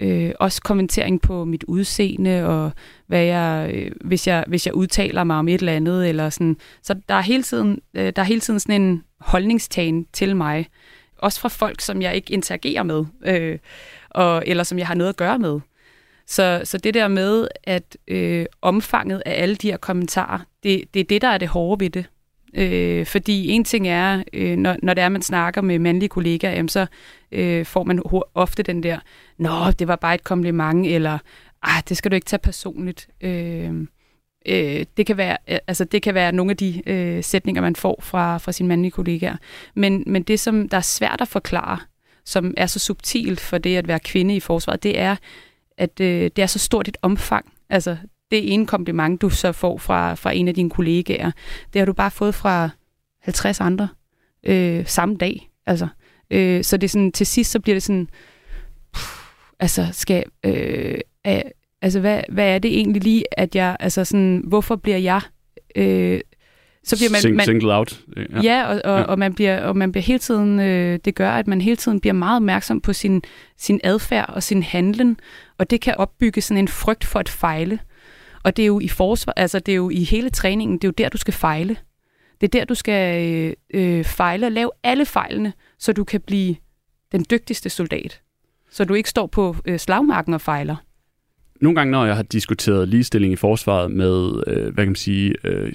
[0.00, 2.72] øh, også kommentering på mit udseende, og
[3.06, 6.08] hvad jeg, øh, hvis, jeg, hvis jeg udtaler mig om et eller andet.
[6.08, 6.56] Eller sådan.
[6.82, 10.66] Så der er, hele tiden, øh, der er hele tiden sådan en holdningstagen til mig.
[11.18, 13.58] Også fra folk, som jeg ikke interagerer med, øh,
[14.10, 15.60] og, eller som jeg har noget at gøre med.
[16.26, 21.00] Så, så det der med, at øh, omfanget af alle de her kommentarer, det, det
[21.00, 22.04] er det, der er det hårde ved det.
[22.54, 26.52] Øh, fordi en ting er, øh, når, når det er, man snakker med mandlige kollegaer,
[26.52, 26.86] jamen, så
[27.32, 28.02] øh, får man
[28.34, 28.98] ofte den der,
[29.38, 31.18] nå, det var bare et kompliment, eller,
[31.62, 33.08] ah, det skal du ikke tage personligt.
[33.20, 33.72] Øh,
[34.48, 37.76] øh, det, kan være, øh, altså, det kan være nogle af de øh, sætninger, man
[37.76, 39.36] får fra, fra sine mandlige kollegaer.
[39.74, 41.78] Men, men det, som der er svært at forklare,
[42.24, 45.16] som er så subtilt for det at være kvinde i forsvaret, det er,
[45.78, 47.52] at øh, det er så stort et omfang.
[47.70, 47.96] Altså,
[48.30, 51.30] det ene kompliment, du så får fra, fra en af dine kollegaer,
[51.72, 52.70] det har du bare fået fra
[53.22, 53.88] 50 andre
[54.46, 55.50] øh, samme dag.
[55.66, 55.88] Altså,
[56.30, 58.08] øh, så det er sådan, til sidst så bliver det sådan,
[58.94, 59.20] pff,
[59.60, 61.42] altså, skal, øh, er,
[61.82, 65.20] altså hvad, hvad er det egentlig lige, at jeg, altså sådan, hvorfor bliver jeg,
[65.76, 66.20] øh,
[66.84, 68.00] så bliver man, man singled out.
[68.16, 69.04] Ja, ja, og, og, ja.
[69.04, 72.00] og man bliver og man bliver hele tiden øh, det gør at man hele tiden
[72.00, 73.22] bliver meget opmærksom på sin
[73.56, 75.20] sin adfærd og sin handlen,
[75.58, 77.78] og det kan opbygge sådan en frygt for at fejle.
[78.42, 80.88] Og det er jo i forsvar, altså det er jo i hele træningen, det er
[80.88, 81.76] jo der, du skal fejle.
[82.40, 86.20] Det er der, du skal øh, øh, fejle og lave alle fejlene, så du kan
[86.20, 86.56] blive
[87.12, 88.20] den dygtigste soldat.
[88.70, 90.76] Så du ikke står på øh, slagmarken og fejler.
[91.60, 95.34] Nogle gange, når jeg har diskuteret ligestilling i forsvaret med, øh, hvad kan man sige,
[95.44, 95.72] øh,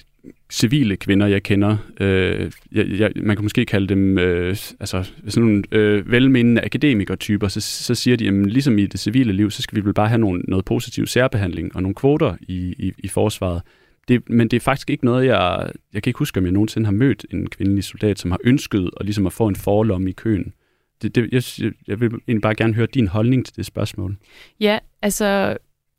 [0.53, 4.49] civile kvinder, jeg kender, øh, jeg, jeg, man kan måske kalde dem øh,
[4.79, 9.33] altså, sådan nogle øh, velmenende akademikertyper, så, så siger de, at ligesom i det civile
[9.33, 12.75] liv, så skal vi vel bare have nogle, noget positiv særbehandling og nogle kvoter i,
[12.79, 13.61] i, i forsvaret.
[14.07, 15.71] Det, men det er faktisk ikke noget, jeg...
[15.93, 18.89] Jeg kan ikke huske, om jeg nogensinde har mødt en kvindelig soldat, som har ønsket
[18.99, 20.53] at, ligesom at få en forlomme i køen.
[21.01, 24.15] Det, det, jeg, jeg vil egentlig bare gerne høre din holdning til det spørgsmål.
[24.59, 25.57] Ja, altså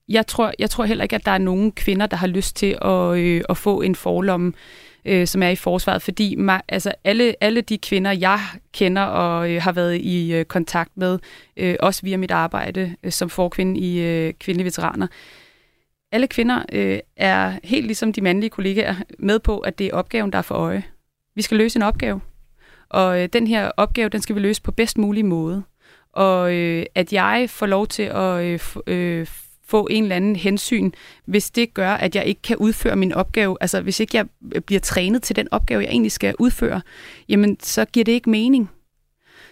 [0.08, 2.78] jeg tror, jeg tror heller ikke, at der er nogen kvinder, der har lyst til
[2.82, 4.52] at, øh, at få en forlomme,
[5.04, 8.40] øh, som er i forsvaret, fordi mig, altså alle, alle de kvinder, jeg
[8.72, 11.18] kender og øh, har været i øh, kontakt med,
[11.56, 15.06] øh, også via mit arbejde øh, som forkvinde i øh, kvindelige veteraner,
[16.12, 20.32] alle kvinder øh, er helt ligesom de mandlige kollegaer med på, at det er opgaven,
[20.32, 20.84] der er for øje.
[21.34, 22.20] Vi skal løse en opgave,
[22.88, 25.62] og øh, den her opgave, den skal vi løse på bedst mulig måde.
[26.12, 29.26] Og øh, at jeg får lov til at øh, øh,
[29.66, 30.90] få en eller anden hensyn,
[31.24, 34.26] hvis det gør, at jeg ikke kan udføre min opgave, altså hvis ikke jeg
[34.66, 36.80] bliver trænet til den opgave, jeg egentlig skal udføre,
[37.28, 38.70] jamen så giver det ikke mening.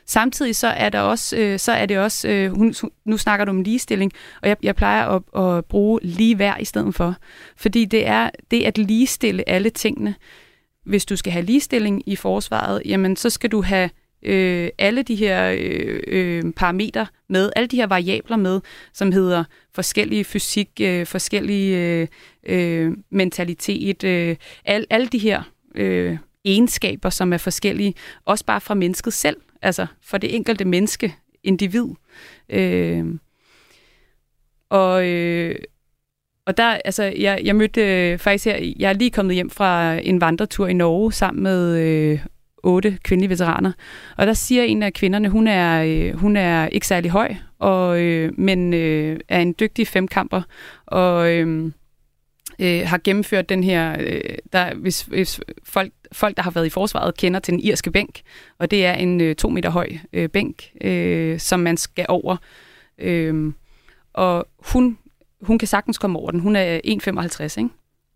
[0.07, 3.51] Samtidig så er der også, øh, så er det også, øh, hun, nu snakker du
[3.51, 7.17] om ligestilling, og jeg, jeg plejer at, at bruge lige hver i stedet for.
[7.57, 10.15] Fordi det er det at ligestille alle tingene.
[10.85, 13.91] Hvis du skal have ligestilling i forsvaret, jamen så skal du have
[14.23, 18.61] øh, alle de her øh, øh, parametre med, alle de her variabler med,
[18.93, 19.45] som hedder
[19.75, 22.09] forskellige fysik, øh, forskellige øh,
[22.47, 25.43] øh, mentalitet, øh, al, alle de her
[25.75, 27.95] øh, egenskaber, som er forskellige,
[28.25, 31.87] også bare fra mennesket selv, altså for det enkelte menneske, individ.
[32.49, 33.07] Øh,
[34.71, 35.55] og, øh,
[36.47, 39.95] og der, altså, jeg, jeg mødte øh, faktisk her, jeg er lige kommet hjem fra
[39.95, 42.19] en vandretur i Norge sammen med øh,
[42.63, 43.73] otte kvindelige veteraner.
[44.17, 48.01] Og der siger en af kvinderne, hun er, øh, hun er ikke særlig høj, og,
[48.01, 50.43] øh, men øh, er en dygtig femkamper,
[50.87, 51.73] og øh,
[52.59, 54.21] øh, har gennemført den her, øh,
[54.53, 58.21] der, hvis, hvis folk, folk, der har været i forsvaret, kender til den irske bænk,
[58.59, 62.37] og det er en øh, to meter høj øh, bænk, øh, som man skal over.
[62.99, 63.53] Øh,
[64.13, 64.99] og hun,
[65.41, 66.41] hun kan sagtens komme over den.
[66.41, 67.71] Hun er 1,55, ikke?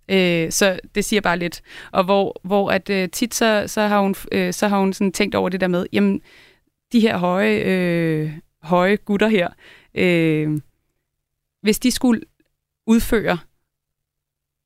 [0.09, 1.63] Øh, så det siger bare lidt.
[1.93, 5.13] Og hvor, hvor at øh, tit så, så har hun, øh, så har hun sådan
[5.13, 6.21] tænkt over det der med, jamen,
[6.93, 8.33] de her høje, øh,
[8.63, 9.49] høje gutter her,
[9.95, 10.61] øh,
[11.63, 12.21] hvis de skulle
[12.87, 13.39] udføre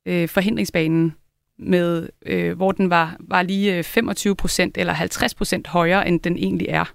[0.07, 1.15] øh, forhindringsbanen
[1.59, 6.21] med, øh, hvor den var, var lige øh, 25 procent eller 50 procent højere, end
[6.21, 6.95] den egentlig er,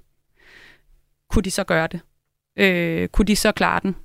[1.29, 1.99] kunne de så gøre det?
[2.57, 3.95] Øh, kunne de så klare den?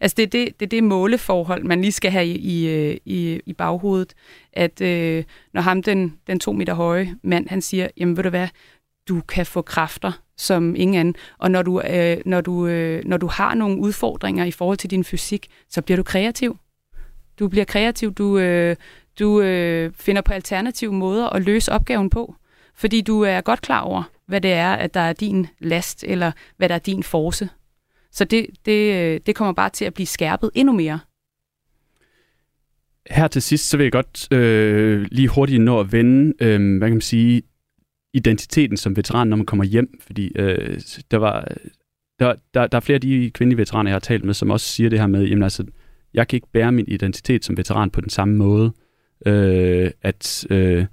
[0.00, 3.40] Altså det er det, det, er det måleforhold, man lige skal have i, i, i,
[3.46, 4.14] i baghovedet,
[4.52, 5.24] at øh,
[5.54, 8.48] når ham, den, den to meter høje mand, han siger, jamen ved du hvad,
[9.08, 13.16] du kan få kræfter som ingen anden, og når du, øh, når, du, øh, når
[13.16, 16.58] du har nogle udfordringer i forhold til din fysik, så bliver du kreativ.
[17.38, 18.76] Du bliver kreativ, du, øh,
[19.18, 22.34] du øh, finder på alternative måder at løse opgaven på,
[22.74, 26.32] fordi du er godt klar over, hvad det er, at der er din last, eller
[26.56, 27.48] hvad der er din force.
[28.12, 31.00] Så det, det, øh, det kommer bare til at blive skærpet endnu mere.
[33.10, 36.88] Her til sidst, så vil jeg godt øh, lige hurtigt nå at vende, øh, hvad
[36.88, 37.42] kan man sige,
[38.14, 41.48] identiteten som veteran, når man kommer hjem, fordi øh, der var
[42.18, 44.66] der, der, der er flere af de kvindelige veteraner, jeg har talt med, som også
[44.66, 45.64] siger det her med, jamen altså,
[46.14, 48.72] jeg kan ikke bære min identitet som veteran på den samme måde,
[49.26, 50.86] øh, at, øh,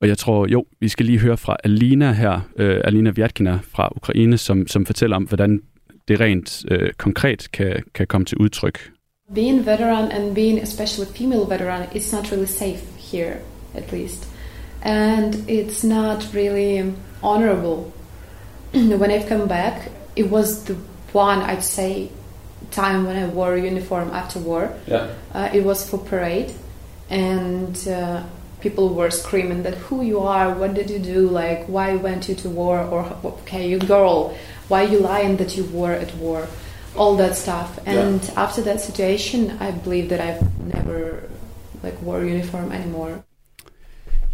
[0.00, 3.92] og jeg tror, jo, vi skal lige høre fra Alina her, øh, Alina Vjatkina fra
[3.96, 5.62] Ukraine, som, som fortæller om, hvordan
[6.08, 8.90] det rent øh, konkret kan, kan komme til udtryk.
[9.34, 12.82] Being veteran and being especially female veteran, it's not really safe
[13.12, 13.36] here,
[13.74, 14.28] at least.
[14.82, 16.92] And it's not really
[17.22, 17.92] honorable.
[19.00, 20.76] when I've come back, it was the
[21.12, 22.10] one, I'd say,
[22.70, 24.74] time when I wore a uniform after war.
[24.86, 25.08] Yeah.
[25.34, 26.52] Uh, it was for parade.
[27.10, 28.22] And uh,
[28.60, 32.34] people were screaming that who you are, what did you do, like why went you
[32.36, 34.36] to war, or okay, you girl,
[34.72, 36.40] why you lying that you were at war,
[37.00, 37.78] all that stuff.
[37.86, 38.44] And yeah.
[38.44, 40.42] after that situation, I believe that I've
[40.74, 40.98] never
[41.84, 43.12] like wore uniform anymore.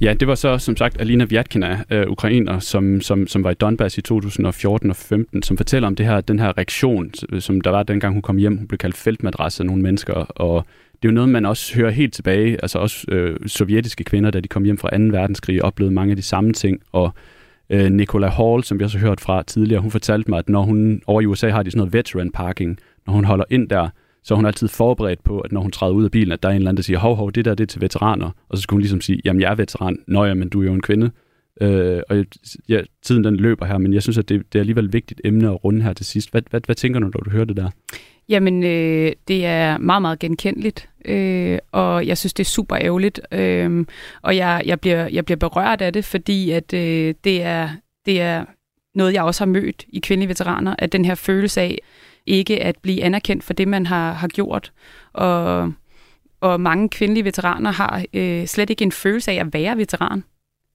[0.01, 3.55] Ja, det var så som sagt Alina Vjatkina, øh, ukrainer, som, som, som var i
[3.55, 7.11] Donbass i 2014 og 15, som fortæller om det her, den her reaktion,
[7.41, 8.57] som der var dengang hun kom hjem.
[8.57, 10.67] Hun blev kaldt feltmadras af nogle mennesker, og
[11.03, 12.59] det er jo noget, man også hører helt tilbage.
[12.63, 15.03] Altså også øh, sovjetiske kvinder, da de kom hjem fra 2.
[15.05, 17.11] verdenskrig, oplevede mange af de samme ting, og
[17.71, 20.63] øh, Nicola Hall, som vi også har hørt fra tidligere, hun fortalte mig, at når
[20.63, 23.89] hun over i USA har de sådan noget veteran parking, når hun holder ind der,
[24.23, 26.49] så er hun altid forberedt på, at når hun træder ud af bilen, at der
[26.49, 28.31] er en eller anden, der siger, hov, hov, det der det er til veteraner.
[28.49, 29.99] Og så skulle hun ligesom sige, jamen jeg er veteran.
[30.07, 31.11] Nå ja, men du er jo en kvinde.
[31.61, 32.25] Øh, og
[32.69, 35.21] ja, tiden den løber her, men jeg synes, at det, det er alligevel et vigtigt
[35.25, 36.31] emne at runde her til sidst.
[36.31, 37.71] Hvad, hvad, hvad tænker du, når du hører det der?
[38.29, 43.21] Jamen, øh, det er meget, meget genkendeligt, øh, og jeg synes, det er super ærgerligt,
[43.33, 43.87] øh,
[44.23, 47.71] og jeg, jeg, bliver, jeg bliver berørt af det, fordi at øh, det, er,
[48.07, 48.45] det er
[48.95, 51.79] noget, jeg også har mødt i kvindelige veteraner, at den her følelse af
[52.27, 54.73] ikke at blive anerkendt for det, man har, har gjort,
[55.13, 55.73] og,
[56.41, 60.25] og mange kvindelige veteraner har øh, slet ikke en følelse af at være veteran,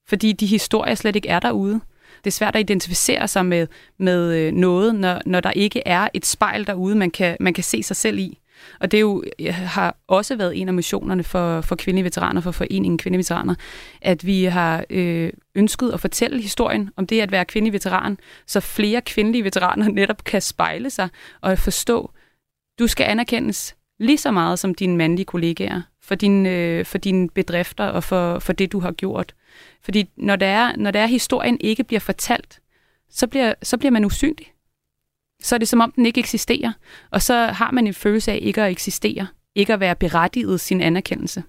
[0.08, 1.82] fordi de historier slet ikke er derude
[2.24, 3.68] det er svært at identificere sig med,
[3.98, 7.64] med øh, noget, når, når der ikke er et spejl derude, man kan, man kan
[7.64, 8.40] se sig selv i.
[8.80, 12.42] Og det er jo, øh, har også været en af missionerne for, for kvindelige veteraner,
[12.42, 13.56] for Foreningen Kvindelige Veteraner,
[14.02, 18.18] at vi har øh, ønsket at fortælle historien om det at være kvindelig veteran,
[18.48, 21.10] så flere kvindelige veteraner netop kan spejle sig
[21.42, 22.12] og forstå,
[22.80, 27.30] du skal anerkendes lige så meget som dine mandlige kollegaer for, din, øh, for dine
[27.30, 29.34] bedrifter og for, for det, du har gjort.
[29.82, 32.60] Fordi når det er, når det er historien ikke bliver fortalt,
[33.10, 34.54] så bliver, så bliver man usynlig.
[35.42, 36.72] Så er det som om, den ikke eksisterer.
[37.12, 39.28] Og så har man en følelse af ikke at eksistere.
[39.56, 41.44] Ikke at være berettiget sin anerkendelse.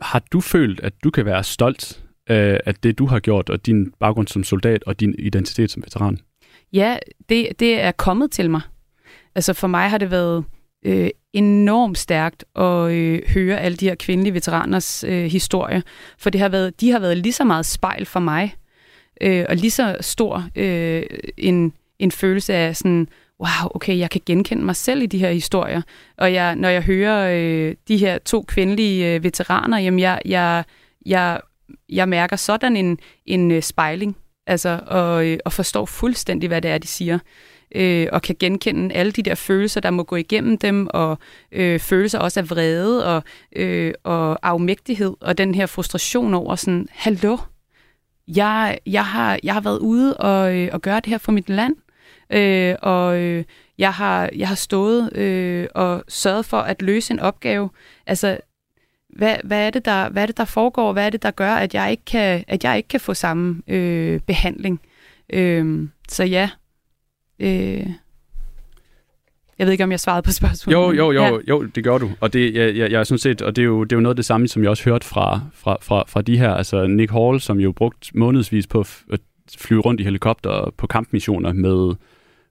[0.00, 3.66] Har du følt, at du kan være stolt af, af det, du har gjort, og
[3.66, 6.18] din baggrund som soldat, og din identitet som veteran?
[6.72, 6.98] Ja,
[7.28, 8.60] det, det er kommet til mig.
[9.34, 10.44] Altså for mig har det været
[10.82, 15.82] øh, enormt stærkt at øh, høre alle de her kvindelige veteraners øh, historie,
[16.18, 18.54] for det har været, de har været lige så meget spejl for mig,
[19.20, 21.02] øh, og lige så stor øh,
[21.36, 23.08] en, en følelse af sådan,
[23.40, 25.82] wow, okay, jeg kan genkende mig selv i de her historier.
[26.18, 30.64] Og jeg, når jeg hører øh, de her to kvindelige øh, veteraner, jamen jeg, jeg,
[31.06, 31.40] jeg,
[31.88, 34.16] jeg mærker sådan en, en øh, spejling,
[34.46, 37.18] altså, og, øh, og forstår fuldstændig, hvad det er, de siger
[37.74, 41.18] øh, og kan genkende alle de der følelser, der må gå igennem dem, og
[41.52, 43.22] øh, følelser også af vrede og,
[43.56, 47.36] øh, og afmægtighed, og den her frustration over sådan, hallo,
[48.28, 51.48] jeg, jeg, har, jeg har været ude og, øh, og gøre det her for mit
[51.48, 51.76] land,
[52.30, 53.44] øh, og øh,
[53.78, 57.70] jeg, har, jeg har stået øh, og sørget for at løse en opgave.
[58.06, 58.38] Altså,
[59.08, 60.92] hvad, hvad, er det, der, hvad er det, der foregår?
[60.92, 63.62] Hvad er det, der gør, at jeg ikke kan, at jeg ikke kan få samme
[63.68, 64.80] øh, behandling?
[65.32, 66.50] Øh, så ja,
[67.40, 67.86] Øh,
[69.58, 70.76] jeg ved ikke, om jeg svarede på spørgsmålet.
[70.76, 71.38] Jo, jo, jo, ja.
[71.48, 72.10] jo det gør du.
[72.20, 74.12] Og det, jeg, jeg, jeg synes set, og det er, jo, det er jo noget
[74.12, 77.12] af det samme, som jeg også hørte fra, fra, fra, fra de her, altså Nick
[77.12, 79.20] Hall, som jo brugt månedsvis på at
[79.58, 81.94] flyve rundt i helikopter på kampmissioner med,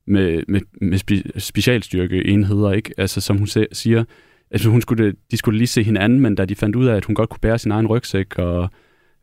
[0.08, 2.94] med, med, med spe, specialstyrkeenheder, ikke?
[2.98, 4.04] Altså, som hun siger,
[4.52, 7.06] altså hun skulle, de skulle lige se hinanden, men da de fandt ud af, at
[7.06, 8.70] hun godt kunne bære sin egen rygsæk, og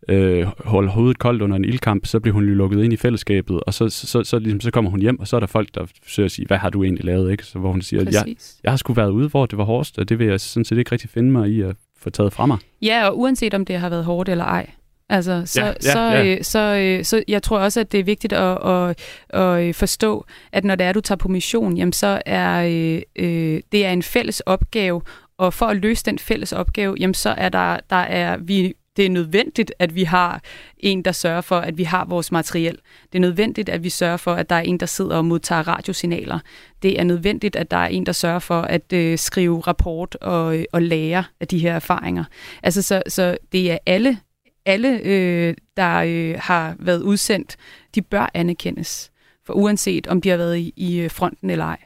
[0.09, 3.75] øh, holde hovedet koldt under en ildkamp, så bliver hun lukket ind i fællesskabet, og
[3.75, 5.87] så, så, så, så, ligesom, så kommer hun hjem, og så er der folk, der
[6.03, 7.31] forsøger at sige, hvad har du egentlig lavet?
[7.31, 7.45] Ikke?
[7.45, 10.09] Så, hvor hun siger, jeg, jeg har sgu været ude, hvor det var hårdest, og
[10.09, 12.59] det vil jeg sådan set ikke rigtig finde mig i at få taget fra mig.
[12.83, 14.71] Ja, og uanset om det har været hårdt eller ej,
[15.09, 16.25] Altså, så, ja, ja, så, ja.
[16.25, 18.99] Øh, så, øh, så jeg tror også, at det er vigtigt at, at,
[19.41, 23.61] at forstå, at når det er, du tager på mission, jamen, så er øh, øh,
[23.73, 25.03] det er en fælles opgave,
[25.39, 29.07] og for at løse den fælles opgave, jamen, så er der, der er vi det
[29.07, 30.43] er nødvendigt, at vi har
[30.79, 32.79] en, der sørger for, at vi har vores materiel.
[33.13, 35.69] Det er nødvendigt, at vi sørger for, at der er en, der sidder og modtager
[35.69, 36.39] radiosignaler.
[36.83, 40.59] Det er nødvendigt, at der er en, der sørger for at øh, skrive rapport og,
[40.59, 42.25] øh, og lære af de her erfaringer.
[42.63, 44.19] Altså, så, så det er alle,
[44.67, 47.57] alle øh, der øh, har været udsendt,
[47.95, 49.11] de bør anerkendes.
[49.47, 51.86] For uanset om de har været i, i øh, fronten eller ej.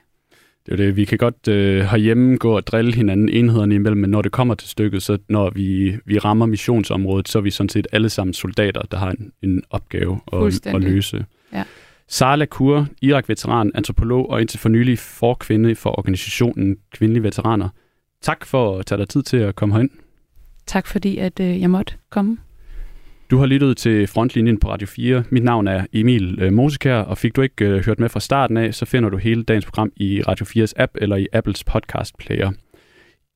[0.70, 0.96] Det er det.
[0.96, 4.54] Vi kan godt øh, herhjemme gå og drille hinanden enhederne imellem, men når det kommer
[4.54, 8.34] til stykket, så når vi, vi rammer missionsområdet, så er vi sådan set alle sammen
[8.34, 11.24] soldater, der har en, en opgave at, at løse.
[11.52, 11.64] Ja.
[12.08, 17.68] Sara Kur, Irak-veteran, antropolog og indtil for nylig forkvinde for organisationen Kvindelige Veteraner.
[18.22, 19.90] Tak for at tage dig tid til at komme herind.
[20.66, 22.38] Tak fordi, at øh, jeg måtte komme.
[23.30, 25.24] Du har lyttet til Frontlinjen på Radio 4.
[25.30, 28.56] Mit navn er Emil øh, Mosekær, og fik du ikke øh, hørt med fra starten
[28.56, 32.18] af, så finder du hele dagens program i Radio 4's app eller i Apples podcast
[32.18, 32.50] player.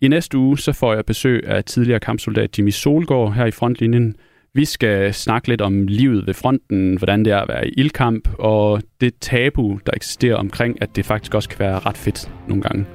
[0.00, 4.16] I næste uge så får jeg besøg af tidligere kampsoldat Jimmy Solgaard her i Frontlinjen.
[4.54, 8.28] Vi skal snakke lidt om livet ved fronten, hvordan det er at være i ildkamp,
[8.38, 12.62] og det tabu, der eksisterer omkring, at det faktisk også kan være ret fedt nogle
[12.62, 12.86] gange.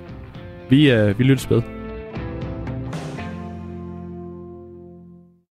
[0.69, 1.78] Vi, øh, vi lyttes ved.